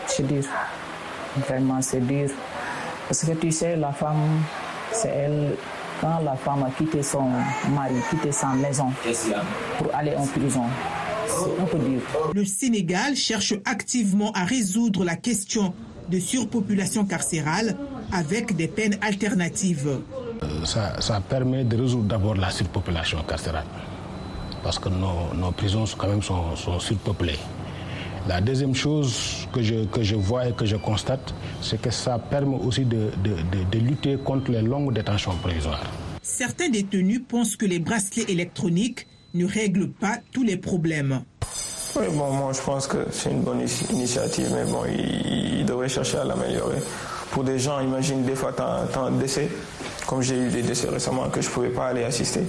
C'est 0.08 0.28
dur. 0.28 0.44
Vraiment, 1.48 1.82
c'est 1.82 2.06
dur. 2.06 2.30
Parce 3.08 3.24
que 3.24 3.32
tu 3.34 3.52
sais, 3.52 3.78
la 3.78 3.94
femme, 3.94 4.42
c'est 4.92 5.10
elle, 5.10 5.56
quand 6.02 6.20
la 6.20 6.36
femme 6.36 6.64
a 6.64 6.72
quitté 6.72 7.02
son 7.02 7.30
mari, 7.74 7.96
quitté 8.10 8.32
sa 8.32 8.50
maison 8.50 8.92
pour 9.78 9.96
aller 9.96 10.16
en 10.16 10.26
prison, 10.26 10.66
Le 12.34 12.46
Sénégal 12.46 13.16
cherche 13.16 13.54
activement 13.66 14.32
à 14.34 14.46
résoudre 14.46 15.04
la 15.04 15.16
question 15.16 15.74
de 16.10 16.20
surpopulation 16.20 17.06
carcérale 17.06 17.76
avec 18.12 18.56
des 18.56 18.68
peines 18.68 18.98
alternatives. 19.02 20.00
Ça, 20.66 21.00
ça 21.02 21.22
permet 21.22 21.64
de 21.64 21.78
résoudre 21.78 22.06
d'abord 22.06 22.36
la 22.36 22.52
surpopulation 22.52 23.22
carcérale, 23.24 23.66
parce 24.64 24.78
que 24.80 24.90
nos, 24.90 25.34
nos 25.36 25.52
prisons 25.52 25.86
quand 25.98 26.08
même 26.08 26.22
sont, 26.22 26.56
sont 26.56 26.80
surpeuplées. 26.80 27.40
La 28.28 28.42
deuxième 28.42 28.74
chose 28.74 29.48
que 29.54 29.62
je, 29.62 29.86
que 29.86 30.02
je 30.02 30.16
vois 30.16 30.48
et 30.50 30.54
que 30.54 30.66
je 30.66 30.76
constate, 30.78 31.34
c'est 31.62 31.80
que 31.80 31.92
ça 31.92 32.18
permet 32.18 32.58
aussi 32.58 32.84
de, 32.84 33.12
de, 33.24 33.30
de, 33.36 33.64
de, 33.72 33.80
lutter 33.80 34.18
contre 34.18 34.52
les 34.52 34.64
longues 34.64 34.94
détentions 34.94 35.36
provisoires. 35.36 35.84
Certains 36.24 36.70
détenus 36.70 37.22
pensent 37.28 37.56
que 37.56 37.68
les 37.68 37.78
bracelets 37.78 38.26
électroniques 38.30 39.06
ne 39.38 39.46
règlent 39.46 39.90
pas 39.90 40.18
tous 40.32 40.44
les 40.44 40.58
problèmes. 40.58 41.22
Oui, 41.96 42.06
bon, 42.12 42.32
moi 42.32 42.52
je 42.54 42.62
pense 42.62 42.88
que 42.88 42.98
c'est 43.12 43.32
une 43.32 43.42
bonne 43.42 43.66
initiative, 43.92 44.50
mais 44.54 44.66
bon, 44.70 44.84
il, 44.86 45.60
il 45.60 45.66
devrait 45.66 45.90
chercher 45.90 46.18
à 46.18 46.24
l'améliorer. 46.24 46.78
Pour 47.32 47.44
des 47.44 47.60
gens, 47.60 47.80
imagine 47.82 48.24
des 48.24 48.36
fois, 48.36 48.54
tu 48.54 48.62
as, 48.62 49.02
un 49.02 49.12
décès, 49.12 49.50
comme 50.08 50.22
j'ai 50.22 50.38
eu 50.38 50.50
des 50.50 50.62
décès 50.62 50.88
récemment 50.90 51.30
que 51.30 51.42
je 51.42 51.48
ne 51.48 51.54
pouvais 51.54 51.70
pas 51.70 51.88
aller 51.88 52.04
assister. 52.04 52.42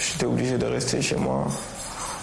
J'étais 0.00 0.26
obligé 0.26 0.58
de 0.58 0.66
rester 0.66 1.00
chez 1.00 1.16
moi 1.16 1.46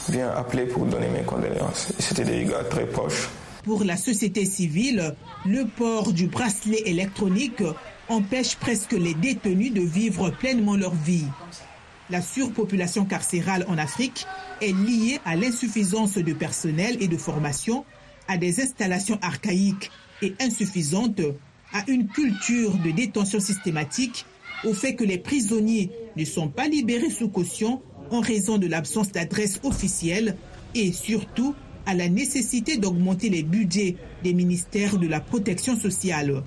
bien 0.09 0.29
appelé 0.29 0.65
pour 0.65 0.85
donner 0.85 1.07
mes 1.07 1.23
condoléances. 1.23 1.91
C'était 1.97 2.23
des 2.23 2.45
gars 2.45 2.63
très 2.69 2.85
proches. 2.85 3.29
Pour 3.63 3.83
la 3.83 3.97
société 3.97 4.45
civile, 4.45 5.15
le 5.45 5.65
port 5.65 6.13
du 6.13 6.27
bracelet 6.27 6.83
électronique 6.85 7.63
empêche 8.09 8.55
presque 8.57 8.91
les 8.91 9.15
détenus 9.15 9.73
de 9.73 9.81
vivre 9.81 10.29
pleinement 10.29 10.75
leur 10.75 10.93
vie. 10.93 11.25
La 12.11 12.21
surpopulation 12.21 13.05
carcérale 13.05 13.65
en 13.67 13.79
Afrique 13.79 14.27
est 14.61 14.73
liée 14.73 15.19
à 15.25 15.35
l'insuffisance 15.35 16.17
de 16.17 16.33
personnel 16.33 16.97
et 16.99 17.07
de 17.07 17.17
formation, 17.17 17.83
à 18.27 18.37
des 18.37 18.61
installations 18.61 19.17
archaïques 19.23 19.89
et 20.21 20.35
insuffisantes, 20.39 21.21
à 21.73 21.83
une 21.87 22.07
culture 22.07 22.77
de 22.77 22.91
détention 22.91 23.39
systématique, 23.39 24.25
au 24.63 24.73
fait 24.73 24.93
que 24.95 25.03
les 25.03 25.17
prisonniers 25.17 25.89
ne 26.15 26.25
sont 26.25 26.47
pas 26.47 26.67
libérés 26.67 27.09
sous 27.09 27.29
caution 27.29 27.81
en 28.11 28.19
raison 28.19 28.59
de 28.59 28.67
l'absence 28.67 29.11
d'adresse 29.11 29.59
officielle 29.63 30.37
et 30.75 30.91
surtout 30.91 31.55
à 31.87 31.95
la 31.95 32.07
nécessité 32.07 32.77
d'augmenter 32.77 33.29
les 33.29 33.43
budgets 33.43 33.95
des 34.23 34.33
ministères 34.33 34.97
de 34.97 35.07
la 35.07 35.19
protection 35.19 35.75
sociale. 35.75 36.43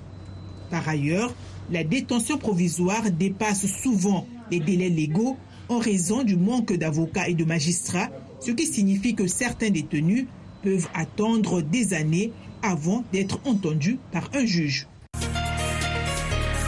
Par 0.71 0.87
ailleurs, 0.87 1.33
la 1.69 1.83
détention 1.83 2.37
provisoire 2.37 3.11
dépasse 3.11 3.67
souvent 3.67 4.25
les 4.51 4.59
délais 4.59 4.89
légaux 4.89 5.37
en 5.69 5.77
raison 5.79 6.23
du 6.23 6.35
manque 6.35 6.73
d'avocats 6.73 7.27
et 7.29 7.33
de 7.35 7.45
magistrats, 7.45 8.09
ce 8.39 8.51
qui 8.51 8.65
signifie 8.65 9.15
que 9.15 9.27
certains 9.27 9.69
détenus 9.69 10.25
peuvent 10.63 10.89
attendre 10.93 11.61
des 11.61 11.93
années 11.93 12.31
avant 12.61 13.03
d'être 13.13 13.39
entendus 13.45 13.97
par 14.11 14.29
un 14.33 14.45
juge. 14.45 14.87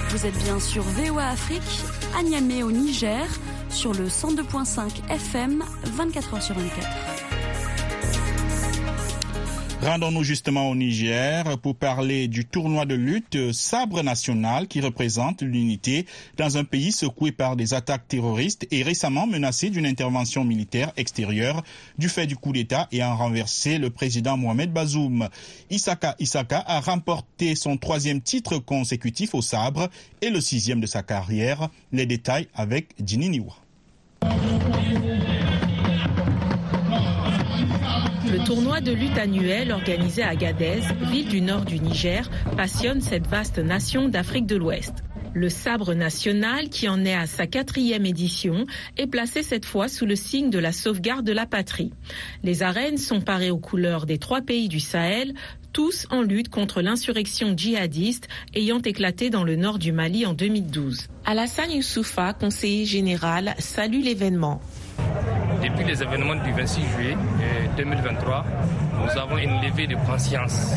Vous 0.10 0.26
êtes 0.26 0.38
bien 0.44 0.60
sur 0.60 0.84
VOA 0.84 1.28
Afrique, 1.30 1.62
à 2.18 2.24
Niamey 2.24 2.64
au 2.64 2.72
Niger, 2.72 3.26
sur 3.70 3.94
le 3.94 4.08
102.5 4.08 5.10
FM, 5.10 5.64
24h 5.98 6.42
sur 6.42 6.56
24. 6.56 7.11
Rendons-nous 9.82 10.24
justement 10.24 10.70
au 10.70 10.76
Niger 10.76 11.58
pour 11.58 11.76
parler 11.76 12.28
du 12.28 12.46
tournoi 12.46 12.86
de 12.86 12.94
lutte 12.94 13.52
Sabre 13.52 14.04
National 14.04 14.68
qui 14.68 14.80
représente 14.80 15.42
l'unité 15.42 16.06
dans 16.38 16.60
un 16.60 16.64
pays 16.64 16.92
secoué 16.92 17.32
par 17.32 17.56
des 17.56 17.74
attaques 17.74 18.08
terroristes 18.08 18.68
et 18.70 18.84
récemment 18.84 19.26
menacé 19.26 19.72
d'une 19.72 19.88
intervention 19.88 20.44
militaire 20.46 20.92
extérieure 20.98 21.64
du 21.98 22.10
fait 22.10 22.28
du 22.28 22.36
coup 22.36 22.54
d'État 22.54 22.88
ayant 22.92 23.16
renversé 23.16 23.80
le 23.80 23.90
président 23.90 24.38
Mohamed 24.38 24.72
Bazoum. 24.72 25.28
Isaka 25.72 26.16
Isaka 26.20 26.64
a 26.68 26.80
remporté 26.80 27.56
son 27.56 27.78
troisième 27.78 28.22
titre 28.22 28.60
consécutif 28.60 29.34
au 29.34 29.42
Sabre 29.42 29.90
et 30.22 30.30
le 30.30 30.42
sixième 30.42 30.80
de 30.80 30.86
sa 30.86 31.02
carrière. 31.02 31.70
Les 31.92 32.06
détails 32.06 32.48
avec 32.54 32.90
Dini 33.00 33.30
Niwa. 33.30 33.56
Tournoi 38.46 38.82
de 38.82 38.92
lutte 38.92 39.18
annuel 39.18 39.72
organisé 39.72 40.24
à 40.24 40.30
Agadez, 40.30 40.82
ville 41.12 41.28
du 41.28 41.42
nord 41.42 41.62
du 41.66 41.80
Niger, 41.80 42.30
passionne 42.58 43.02
cette 43.02 43.28
vaste 43.28 43.60
nation 43.60 44.10
d'Afrique 44.10 44.46
de 44.46 44.56
l'Ouest. 44.56 45.04
Le 45.34 45.48
sabre 45.50 45.94
national, 45.94 46.70
qui 46.70 46.90
en 46.90 47.06
est 47.06 47.14
à 47.14 47.26
sa 47.28 47.48
quatrième 47.48 48.06
édition, 48.06 48.66
est 48.98 49.08
placé 49.08 49.44
cette 49.44 49.66
fois 49.66 49.88
sous 49.88 50.06
le 50.06 50.16
signe 50.16 50.50
de 50.50 50.60
la 50.60 50.72
sauvegarde 50.72 51.26
de 51.26 51.32
la 51.32 51.46
patrie. 51.46 51.94
Les 52.44 52.64
arènes 52.64 52.98
sont 52.98 53.22
parées 53.22 53.52
aux 53.52 53.60
couleurs 53.60 54.06
des 54.06 54.18
trois 54.18 54.42
pays 54.42 54.68
du 54.68 54.80
Sahel, 54.80 55.34
tous 55.72 56.06
en 56.10 56.22
lutte 56.22 56.50
contre 56.50 56.82
l'insurrection 56.82 57.54
djihadiste 57.56 58.28
ayant 58.56 58.82
éclaté 58.82 59.30
dans 59.30 59.44
le 59.44 59.56
nord 59.56 59.80
du 59.80 59.92
Mali 59.92 60.26
en 60.26 60.34
2012. 60.34 61.08
Alassane 61.26 61.72
Youssoufa, 61.72 62.34
conseiller 62.34 62.86
général, 62.86 63.56
salue 63.60 64.04
l'événement. 64.04 64.62
Depuis 65.64 65.86
les 65.86 66.02
événements 66.02 66.36
du 66.36 66.52
26 66.52 66.82
juillet 66.96 67.18
2023, 67.78 68.44
nous 69.04 69.20
avons 69.20 69.38
une 69.38 69.62
levée 69.62 69.88
de 69.88 69.96
conscience 69.96 70.74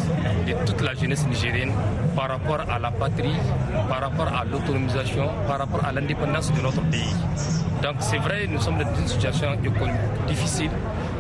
de 0.47 0.53
toute 0.67 0.81
la 0.83 0.95
jeunesse 0.95 1.27
nigérienne 1.27 1.73
par 2.15 2.29
rapport 2.29 2.61
à 2.69 2.79
la 2.79 2.91
patrie, 2.91 3.37
par 3.89 4.01
rapport 4.01 4.29
à 4.29 4.45
l'autonomisation, 4.45 5.29
par 5.47 5.59
rapport 5.59 5.85
à 5.85 5.93
l'indépendance 5.93 6.53
de 6.53 6.61
notre 6.61 6.83
pays. 6.83 7.15
Donc 7.83 7.97
c'est 8.01 8.19
vrai, 8.19 8.47
nous 8.49 8.61
sommes 8.61 8.79
dans 8.79 8.95
une 8.99 9.07
situation 9.07 9.49
difficile, 10.27 10.71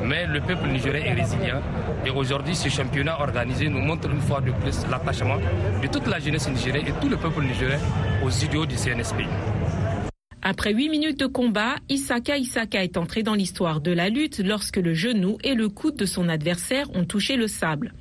mais 0.02 0.26
le 0.26 0.40
peuple 0.40 0.68
nigérien 0.68 1.04
est 1.04 1.14
résilient. 1.14 1.60
Et 2.06 2.10
aujourd'hui, 2.10 2.54
ce 2.54 2.68
championnat 2.68 3.18
organisé 3.20 3.68
nous 3.68 3.80
montre 3.80 4.10
une 4.10 4.20
fois 4.20 4.40
de 4.40 4.50
plus 4.50 4.86
l'attachement 4.90 5.36
de 5.82 5.86
toute 5.88 6.06
la 6.06 6.18
jeunesse 6.18 6.48
nigérienne 6.48 6.86
et 6.86 6.92
tout 7.00 7.08
le 7.08 7.16
peuple 7.16 7.42
nigérien 7.42 7.78
aux 8.22 8.30
idéaux 8.30 8.66
du 8.66 8.76
CNSP. 8.76 9.22
Après 10.46 10.74
huit 10.74 10.90
minutes 10.90 11.18
de 11.18 11.26
combat, 11.26 11.76
Isaka 11.88 12.36
Isaka 12.36 12.84
est 12.84 12.98
entré 12.98 13.22
dans 13.22 13.32
l'histoire 13.32 13.80
de 13.80 13.90
la 13.90 14.10
lutte 14.10 14.40
lorsque 14.44 14.76
le 14.76 14.92
genou 14.92 15.38
et 15.42 15.54
le 15.54 15.70
coude 15.70 15.96
de 15.96 16.04
son 16.04 16.28
adversaire 16.28 16.94
ont 16.94 17.06
touché 17.06 17.36
le 17.36 17.48
sable. 17.48 17.94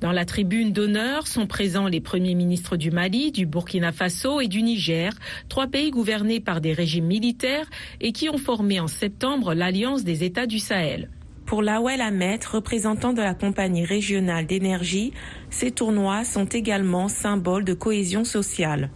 Dans 0.00 0.10
la 0.10 0.24
tribune 0.24 0.72
d'honneur 0.72 1.28
sont 1.28 1.46
présents 1.46 1.86
les 1.86 2.00
premiers 2.00 2.34
ministres 2.34 2.76
du 2.76 2.90
Mali, 2.90 3.30
du 3.30 3.46
Burkina 3.46 3.92
Faso 3.92 4.40
et 4.40 4.48
du 4.48 4.62
Niger, 4.62 5.12
trois 5.48 5.68
pays 5.68 5.92
gouvernés 5.92 6.40
par 6.40 6.60
des 6.60 6.72
régimes 6.72 7.06
militaires 7.06 7.70
et 8.00 8.10
qui 8.10 8.28
ont 8.28 8.36
formé 8.36 8.80
en 8.80 8.88
septembre 8.88 9.54
l'Alliance 9.54 10.02
des 10.02 10.24
États 10.24 10.46
du 10.46 10.58
Sahel. 10.58 11.08
Pour 11.46 11.62
Lawel 11.62 12.00
Ahmed, 12.00 12.44
représentant 12.46 13.12
de 13.12 13.22
la 13.22 13.34
compagnie 13.34 13.84
régionale 13.84 14.46
d'énergie, 14.46 15.12
ces 15.50 15.70
tournois 15.70 16.24
sont 16.24 16.46
également 16.46 17.06
symboles 17.06 17.64
de 17.64 17.74
cohésion 17.74 18.24
sociale. 18.24 18.90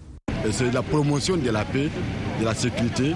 C'est 0.50 0.72
la 0.72 0.82
promotion 0.82 1.36
de 1.36 1.50
la 1.50 1.64
paix, 1.64 1.88
de 2.40 2.44
la 2.44 2.54
sécurité 2.54 3.14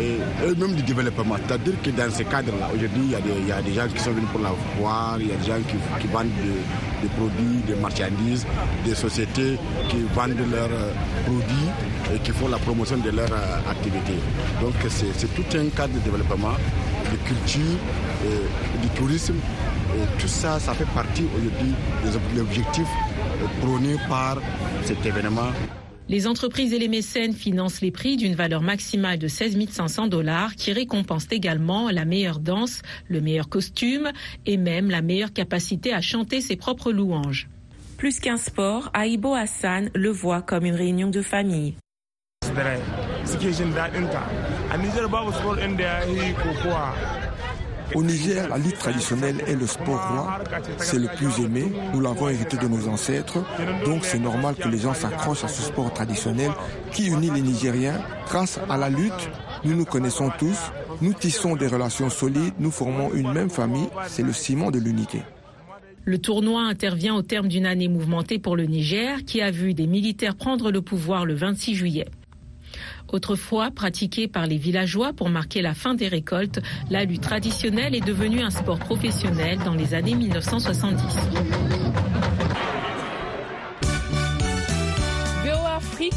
et, 0.00 0.48
et 0.48 0.54
même 0.56 0.74
du 0.74 0.82
développement. 0.82 1.36
C'est-à-dire 1.46 1.74
que 1.82 1.90
dans 1.90 2.10
ce 2.10 2.22
cadre-là, 2.22 2.68
aujourd'hui, 2.74 3.12
il, 3.42 3.48
y, 3.48 3.52
a 3.52 3.62
des 3.62 3.72
gens 3.72 3.86
qui 3.88 4.02
sont 4.02 4.10
venus 4.12 4.28
pour 4.30 4.40
la 4.40 4.50
voir, 4.78 5.16
il 5.20 5.28
y 5.28 5.32
a 5.32 5.36
des 5.36 5.46
gens 5.46 5.60
qui, 6.00 6.06
vendent 6.08 6.26
des, 7.02 7.08
produits, 7.08 7.62
des 7.66 7.74
marchandises, 7.74 8.46
des 8.84 8.94
sociétés 8.94 9.58
qui 9.88 10.02
vendent 10.14 10.36
leurs 10.50 10.68
produits 11.26 11.68
et 12.14 12.18
qui 12.18 12.32
font 12.32 12.48
la 12.48 12.58
promotion 12.58 12.96
de 12.98 13.10
leur 13.10 13.30
activité. 13.68 14.14
Donc 14.60 14.74
c'est 14.88 15.34
tout 15.34 15.56
un 15.56 15.68
cadre 15.68 15.94
de 15.94 16.00
développement, 16.00 16.54
de 17.10 17.16
culture, 17.28 17.78
du 18.82 18.88
tourisme. 18.90 19.36
Et 19.96 20.20
tout 20.20 20.28
ça, 20.28 20.58
ça 20.58 20.74
fait 20.74 20.88
partie 20.92 21.24
aujourd'hui 21.36 21.72
des 22.04 22.40
objectifs 22.40 22.88
prônés 23.60 23.96
par 24.08 24.38
cet 24.84 25.04
événement. 25.04 25.52
Les 26.08 26.26
entreprises 26.26 26.74
et 26.74 26.78
les 26.78 26.88
mécènes 26.88 27.32
financent 27.32 27.80
les 27.80 27.90
prix 27.90 28.18
d'une 28.18 28.34
valeur 28.34 28.60
maximale 28.60 29.18
de 29.18 29.26
16 29.26 29.56
500 29.70 30.08
dollars 30.08 30.54
qui 30.54 30.72
récompensent 30.72 31.28
également 31.30 31.90
la 31.90 32.04
meilleure 32.04 32.40
danse, 32.40 32.82
le 33.08 33.22
meilleur 33.22 33.48
costume 33.48 34.10
et 34.44 34.58
même 34.58 34.90
la 34.90 35.00
meilleure 35.00 35.32
capacité 35.32 35.94
à 35.94 36.02
chanter 36.02 36.42
ses 36.42 36.56
propres 36.56 36.92
louanges. 36.92 37.48
Plus 37.96 38.20
qu'un 38.20 38.36
sport, 38.36 38.90
Aïbo 38.92 39.34
Hassan 39.34 39.88
le 39.94 40.10
voit 40.10 40.42
comme 40.42 40.66
une 40.66 40.74
réunion 40.74 41.08
de 41.08 41.22
famille. 41.22 41.74
Au 47.94 48.02
Niger, 48.02 48.48
la 48.48 48.58
lutte 48.58 48.78
traditionnelle 48.78 49.36
est 49.46 49.54
le 49.54 49.66
sport 49.66 50.08
roi. 50.08 50.38
C'est 50.78 50.98
le 50.98 51.08
plus 51.16 51.44
aimé. 51.44 51.70
Nous 51.92 52.00
l'avons 52.00 52.28
hérité 52.28 52.56
de 52.56 52.66
nos 52.66 52.88
ancêtres. 52.88 53.38
Donc 53.84 54.04
c'est 54.04 54.18
normal 54.18 54.54
que 54.56 54.68
les 54.68 54.78
gens 54.78 54.94
s'accrochent 54.94 55.44
à 55.44 55.48
ce 55.48 55.62
sport 55.62 55.92
traditionnel 55.92 56.50
qui 56.92 57.06
unit 57.08 57.30
les 57.30 57.42
Nigériens. 57.42 58.00
Grâce 58.28 58.58
à 58.68 58.76
la 58.76 58.88
lutte, 58.88 59.30
nous 59.64 59.76
nous 59.76 59.84
connaissons 59.84 60.30
tous. 60.38 60.58
Nous 61.02 61.12
tissons 61.12 61.56
des 61.56 61.66
relations 61.66 62.10
solides. 62.10 62.54
Nous 62.58 62.70
formons 62.70 63.12
une 63.12 63.32
même 63.32 63.50
famille. 63.50 63.88
C'est 64.06 64.22
le 64.22 64.32
ciment 64.32 64.70
de 64.70 64.78
l'unité. 64.78 65.22
Le 66.06 66.18
tournoi 66.18 66.62
intervient 66.62 67.14
au 67.14 67.22
terme 67.22 67.48
d'une 67.48 67.64
année 67.64 67.88
mouvementée 67.88 68.38
pour 68.38 68.56
le 68.56 68.64
Niger 68.64 69.24
qui 69.24 69.40
a 69.40 69.50
vu 69.50 69.72
des 69.72 69.86
militaires 69.86 70.36
prendre 70.36 70.70
le 70.70 70.82
pouvoir 70.82 71.24
le 71.24 71.34
26 71.34 71.74
juillet. 71.76 72.06
Autrefois 73.14 73.70
pratiquée 73.70 74.26
par 74.26 74.48
les 74.48 74.56
villageois 74.56 75.12
pour 75.12 75.28
marquer 75.28 75.62
la 75.62 75.72
fin 75.72 75.94
des 75.94 76.08
récoltes, 76.08 76.58
la 76.90 77.04
lutte 77.04 77.20
traditionnelle 77.20 77.94
est 77.94 78.04
devenue 78.04 78.40
un 78.40 78.50
sport 78.50 78.80
professionnel 78.80 79.60
dans 79.64 79.74
les 79.74 79.94
années 79.94 80.16
1970. 80.16 81.00
VO 85.44 85.50
Afrique, 85.76 86.12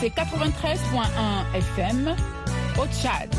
c'est 0.00 0.08
93.1 0.08 1.54
FM 1.54 2.16
au 2.76 2.86
Tchad. 2.86 3.30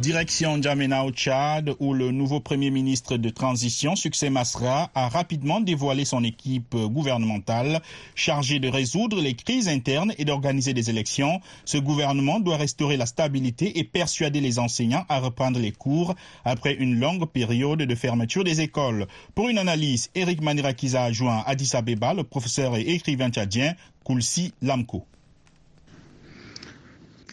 Direction 0.00 0.62
Djamena 0.62 1.04
au 1.04 1.10
Tchad, 1.10 1.74
où 1.80 1.92
le 1.92 2.12
nouveau 2.12 2.38
Premier 2.38 2.70
ministre 2.70 3.16
de 3.16 3.30
transition, 3.30 3.96
Succès 3.96 4.30
Masra, 4.30 4.92
a 4.94 5.08
rapidement 5.08 5.60
dévoilé 5.60 6.04
son 6.04 6.22
équipe 6.22 6.76
gouvernementale 6.76 7.82
chargée 8.14 8.60
de 8.60 8.68
résoudre 8.68 9.20
les 9.20 9.34
crises 9.34 9.66
internes 9.66 10.12
et 10.16 10.24
d'organiser 10.24 10.72
des 10.72 10.88
élections. 10.88 11.40
Ce 11.64 11.78
gouvernement 11.78 12.38
doit 12.38 12.58
restaurer 12.58 12.96
la 12.96 13.06
stabilité 13.06 13.80
et 13.80 13.82
persuader 13.82 14.40
les 14.40 14.60
enseignants 14.60 15.04
à 15.08 15.18
reprendre 15.18 15.58
les 15.58 15.72
cours 15.72 16.14
après 16.44 16.74
une 16.74 17.00
longue 17.00 17.26
période 17.26 17.82
de 17.82 17.94
fermeture 17.96 18.44
des 18.44 18.60
écoles. 18.60 19.08
Pour 19.34 19.48
une 19.48 19.58
analyse, 19.58 20.10
Eric 20.14 20.40
Manirakiza 20.40 21.02
a 21.02 21.12
joint 21.12 21.42
Addis 21.44 21.72
Abeba 21.74 22.14
le 22.14 22.22
professeur 22.22 22.76
et 22.76 22.82
écrivain 22.82 23.30
tchadien 23.30 23.74
Koulsi 24.04 24.52
Lamko. 24.62 25.04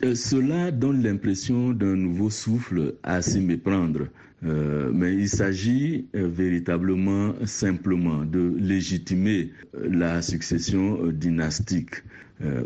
Euh, 0.04 0.14
cela 0.14 0.72
donne 0.72 1.04
l'impression 1.04 1.72
d'un 1.72 1.96
nouveau 1.96 2.30
souffle 2.30 2.96
à 3.04 3.22
s'y 3.22 3.40
méprendre. 3.40 4.08
Euh, 4.44 4.92
mais 4.94 5.14
il 5.14 5.30
s'agit 5.30 6.08
euh, 6.16 6.28
véritablement 6.28 7.34
simplement 7.46 8.26
de 8.26 8.56
légitimer 8.60 9.52
la 9.74 10.22
succession 10.22 11.08
dynastique 11.12 12.04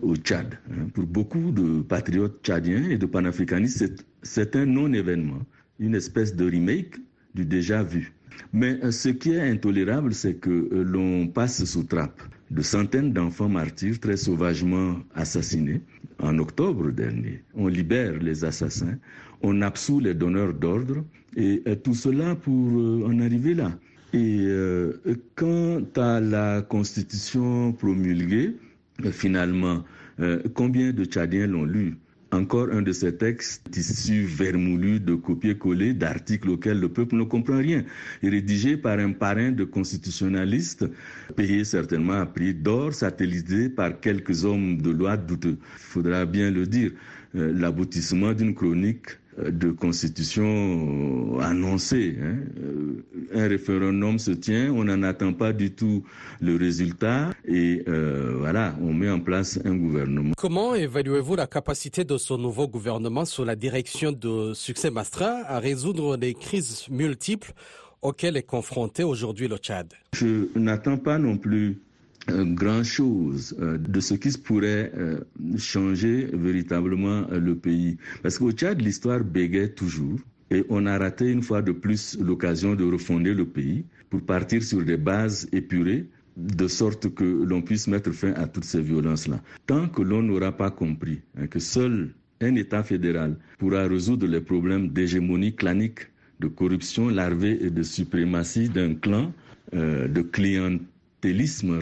au 0.01 0.15
Tchad. 0.15 0.57
Hein. 0.71 0.87
Pour 0.95 1.03
beaucoup 1.05 1.51
de 1.51 1.83
patriotes 1.83 2.39
tchadiens 2.43 2.89
et 2.89 2.97
de 2.97 3.05
panafricanistes, 3.05 4.03
c'est 4.23 4.55
un 4.55 4.65
non-événement, 4.65 5.45
une 5.77 5.93
espèce 5.93 6.35
de 6.35 6.49
remake 6.49 6.95
du 7.35 7.45
déjà 7.45 7.83
vu. 7.83 8.11
Mais 8.51 8.79
ce 8.89 9.09
qui 9.09 9.33
est 9.33 9.47
intolérable, 9.47 10.15
c'est 10.15 10.33
que 10.33 10.49
l'on 10.71 11.27
passe 11.27 11.63
sous 11.65 11.83
trappe 11.83 12.19
de 12.49 12.63
centaines 12.63 13.13
d'enfants 13.13 13.47
martyrs 13.47 13.99
très 13.99 14.17
sauvagement 14.17 14.95
assassinés 15.13 15.81
en 16.19 16.37
octobre 16.39 16.91
dernier. 16.91 17.43
On 17.55 17.67
libère 17.67 18.13
les 18.19 18.43
assassins, 18.43 18.97
on 19.41 19.61
absout 19.61 19.99
les 19.99 20.13
donneurs 20.13 20.53
d'ordre, 20.53 21.03
et, 21.35 21.61
tout 21.83 21.93
cela 21.95 22.35
pour 22.35 22.79
euh, 22.79 23.05
en 23.07 23.19
arriver 23.19 23.53
là. 23.53 23.71
Et 24.13 24.45
euh, 24.47 24.93
quant 25.35 25.81
à 25.95 26.19
la 26.19 26.61
constitution 26.61 27.71
promulguée, 27.73 28.55
finalement, 29.11 29.83
euh, 30.19 30.41
combien 30.53 30.91
de 30.91 31.05
Tchadiens 31.05 31.47
l'ont 31.47 31.63
lu? 31.65 31.95
Encore 32.31 32.69
un 32.71 32.81
de 32.81 32.91
ces 32.91 33.15
textes 33.15 33.75
issus 33.75 34.25
vermoulus 34.25 34.99
de 34.99 35.15
copier-coller 35.15 35.93
d'articles 35.93 36.49
auxquels 36.49 36.79
le 36.79 36.89
peuple 36.89 37.15
ne 37.15 37.23
comprend 37.23 37.57
rien, 37.57 37.83
rédigé 38.21 38.77
par 38.77 38.99
un 38.99 39.11
parrain 39.13 39.51
de 39.51 39.63
constitutionnalistes, 39.63 40.85
payé 41.35 41.63
certainement 41.63 42.19
à 42.21 42.25
prix 42.25 42.53
d'or, 42.53 42.93
satellisé 42.93 43.69
par 43.69 43.99
quelques 43.99 44.45
hommes 44.45 44.81
de 44.81 44.91
loi 44.91 45.17
douteux. 45.17 45.57
Il 45.59 45.79
faudra 45.79 46.25
bien 46.25 46.51
le 46.51 46.65
dire, 46.65 46.91
euh, 47.35 47.53
l'aboutissement 47.53 48.33
d'une 48.33 48.55
chronique 48.55 49.07
de 49.47 49.71
constitution 49.71 51.39
annoncée. 51.39 52.17
Hein. 52.21 52.37
Euh, 52.61 53.03
un 53.33 53.47
référendum 53.47 54.19
se 54.19 54.31
tient, 54.31 54.71
on 54.71 54.83
n'en 54.83 55.03
attend 55.03 55.33
pas 55.33 55.53
du 55.53 55.71
tout 55.71 56.03
le 56.41 56.55
résultat 56.55 57.29
et 57.45 57.83
euh, 57.87 58.35
voilà, 58.37 58.75
on 58.81 58.93
met 58.93 59.09
en 59.09 59.19
place 59.19 59.59
un 59.65 59.75
gouvernement. 59.75 60.33
Comment 60.37 60.75
évaluez-vous 60.75 61.35
la 61.35 61.47
capacité 61.47 62.03
de 62.03 62.17
ce 62.17 62.33
nouveau 62.33 62.67
gouvernement 62.67 63.25
sous 63.25 63.43
la 63.43 63.55
direction 63.55 64.11
de 64.11 64.53
Succès 64.53 64.91
Mastra 64.91 65.41
à 65.47 65.59
résoudre 65.59 66.17
les 66.17 66.33
crises 66.33 66.87
multiples 66.89 67.53
auxquelles 68.01 68.37
est 68.37 68.43
confronté 68.43 69.03
aujourd'hui 69.03 69.47
le 69.47 69.57
Tchad? 69.57 69.93
Je 70.13 70.47
n'attends 70.55 70.97
pas 70.97 71.17
non 71.17 71.37
plus 71.37 71.77
grand-chose 72.31 73.55
euh, 73.59 73.77
de 73.77 73.99
ce 73.99 74.13
qui 74.13 74.29
pourrait 74.37 74.91
euh, 74.97 75.19
changer 75.57 76.29
véritablement 76.33 77.25
euh, 77.31 77.39
le 77.39 77.55
pays. 77.55 77.97
Parce 78.23 78.37
qu'au 78.37 78.51
Tchad, 78.51 78.81
l'histoire 78.81 79.23
bégaye 79.23 79.73
toujours. 79.73 80.19
Et 80.51 80.65
on 80.69 80.85
a 80.87 80.97
raté 80.97 81.31
une 81.31 81.43
fois 81.43 81.61
de 81.61 81.71
plus 81.71 82.17
l'occasion 82.19 82.73
de 82.75 82.83
refonder 82.83 83.33
le 83.33 83.45
pays 83.45 83.85
pour 84.09 84.21
partir 84.21 84.63
sur 84.63 84.83
des 84.83 84.97
bases 84.97 85.47
épurées 85.51 86.07
de 86.37 86.67
sorte 86.67 87.13
que 87.13 87.23
l'on 87.23 87.61
puisse 87.61 87.87
mettre 87.87 88.11
fin 88.11 88.33
à 88.33 88.47
toutes 88.47 88.63
ces 88.63 88.81
violences-là. 88.81 89.41
Tant 89.67 89.87
que 89.89 90.01
l'on 90.01 90.23
n'aura 90.23 90.51
pas 90.51 90.71
compris 90.71 91.21
hein, 91.37 91.47
que 91.47 91.59
seul 91.59 92.13
un 92.41 92.55
État 92.55 92.81
fédéral 92.83 93.35
pourra 93.59 93.83
résoudre 93.87 94.25
les 94.25 94.39
problèmes 94.41 94.87
d'hégémonie 94.89 95.53
clanique, 95.53 96.07
de 96.39 96.47
corruption 96.47 97.09
larvée 97.09 97.59
et 97.61 97.69
de 97.69 97.83
suprématie 97.83 98.69
d'un 98.69 98.95
clan, 98.95 99.33
de 99.73 100.21
clientèle, 100.21 100.79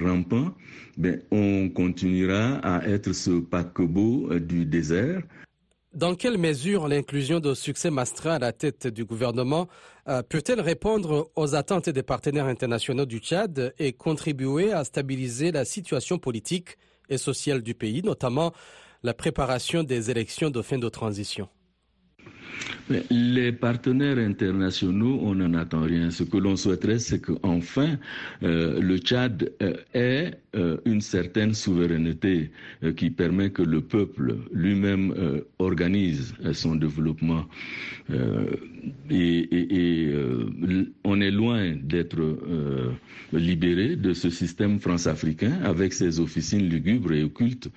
rampant, 0.02 0.54
ben, 0.98 1.22
on 1.32 1.70
continuera 1.70 2.56
à 2.64 2.88
être 2.88 3.14
ce 3.14 3.40
paquebot 3.40 4.32
euh, 4.32 4.40
du 4.40 4.66
désert. 4.66 5.22
Dans 5.94 6.16
quelle 6.16 6.38
mesure 6.38 6.88
l'inclusion 6.88 7.40
de 7.40 7.54
Succès 7.54 7.90
Mastra 7.90 8.36
à 8.36 8.40
la 8.40 8.52
tête 8.52 8.88
du 8.88 9.06
gouvernement 9.06 9.68
euh, 10.08 10.22
peut-elle 10.22 10.62
répondre 10.62 11.32
aux 11.36 11.56
attentes 11.56 11.90
des 11.90 12.04
partenaires 12.04 12.46
internationaux 12.46 13.06
du 13.06 13.18
Tchad 13.18 13.74
et 13.80 13.94
contribuer 13.94 14.72
à 14.74 14.84
stabiliser 14.84 15.52
la 15.52 15.66
situation 15.66 16.20
politique 16.20 16.78
et 17.10 17.18
sociale 17.18 17.62
du 17.62 17.74
pays, 17.74 18.04
notamment 18.04 18.54
la 19.02 19.14
préparation 19.14 19.84
des 19.84 20.12
élections 20.12 20.50
de 20.50 20.62
fin 20.62 20.78
de 20.78 20.90
transition? 20.90 21.48
Les 23.10 23.52
partenaires 23.52 24.18
internationaux, 24.18 25.20
on 25.22 25.36
n'en 25.36 25.54
attend 25.54 25.82
rien. 25.82 26.10
Ce 26.12 26.24
que 26.24 26.38
l'on 26.38 26.56
souhaiterait, 26.56 27.00
c'est 27.00 27.20
qu'enfin, 27.22 27.98
euh, 28.44 28.80
le 28.80 28.98
Tchad 28.98 29.52
euh, 29.62 29.74
ait 29.94 30.32
euh, 30.56 30.78
une 30.86 31.02
certaine 31.02 31.54
souveraineté 31.54 32.52
qui 32.96 33.10
permet 33.10 33.50
que 33.50 33.62
le 33.62 33.82
peuple 33.82 34.36
lui-même 34.54 35.14
organise 35.60 36.34
son 36.54 36.76
développement. 36.76 37.46
Et, 39.10 40.14
on 41.04 41.22
est 41.22 41.32
loin 41.32 41.74
d'être 41.82 42.20
libéré 43.34 43.96
de 43.96 44.14
ce 44.14 44.30
système 44.30 44.80
france-africain 44.80 45.60
avec 45.64 45.94
ses 45.94 46.20
officines 46.20 46.68
lugubres 46.68 47.14
et 47.14 47.24
occultes 47.24 47.70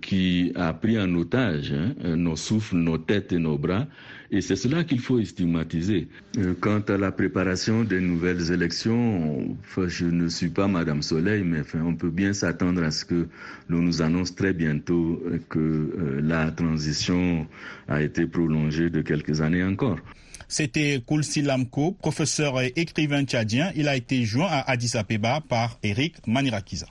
qui 0.00 0.52
a 0.54 0.72
pris 0.72 0.98
en 0.98 1.14
otage 1.14 1.72
hein, 1.72 2.16
nos 2.16 2.36
souffles, 2.36 2.76
nos 2.76 2.98
têtes 2.98 3.32
et 3.32 3.38
nos 3.38 3.58
bras 3.58 3.86
et 4.34 4.40
c'est 4.40 4.56
cela 4.56 4.82
qu'il 4.82 4.98
faut 4.98 5.22
stigmatiser. 5.24 6.08
Euh, 6.38 6.54
quant 6.60 6.80
à 6.80 6.96
la 6.96 7.12
préparation 7.12 7.84
des 7.84 8.00
nouvelles 8.00 8.50
élections, 8.50 9.56
je 9.86 10.06
ne 10.06 10.26
suis 10.26 10.48
pas 10.48 10.66
Madame 10.66 11.02
Soleil, 11.02 11.44
mais 11.44 11.62
on 11.74 11.94
peut 11.94 12.10
bien 12.10 12.32
s'attendre 12.32 12.82
à 12.82 12.90
ce 12.90 13.04
que 13.04 13.28
l'on 13.68 13.80
nous 13.82 14.02
annonce 14.02 14.34
très 14.34 14.52
bientôt 14.52 15.22
que 15.50 15.58
euh, 15.60 16.20
la 16.20 16.50
transition 16.50 17.46
a 17.86 18.02
été 18.02 18.26
prolongée 18.26 18.90
de 18.90 19.02
quelques 19.02 19.40
années 19.40 19.62
encore. 19.62 20.00
C'était 20.48 21.00
Koulsi 21.04 21.42
Lamko, 21.42 21.92
professeur 21.92 22.60
et 22.60 22.72
écrivain 22.76 23.24
tchadien. 23.24 23.72
Il 23.76 23.88
a 23.88 23.96
été 23.96 24.24
joint 24.24 24.48
à 24.50 24.70
Addis 24.70 24.96
Abeba 24.96 25.40
par 25.40 25.78
Eric 25.82 26.26
Manirakiza. 26.26 26.86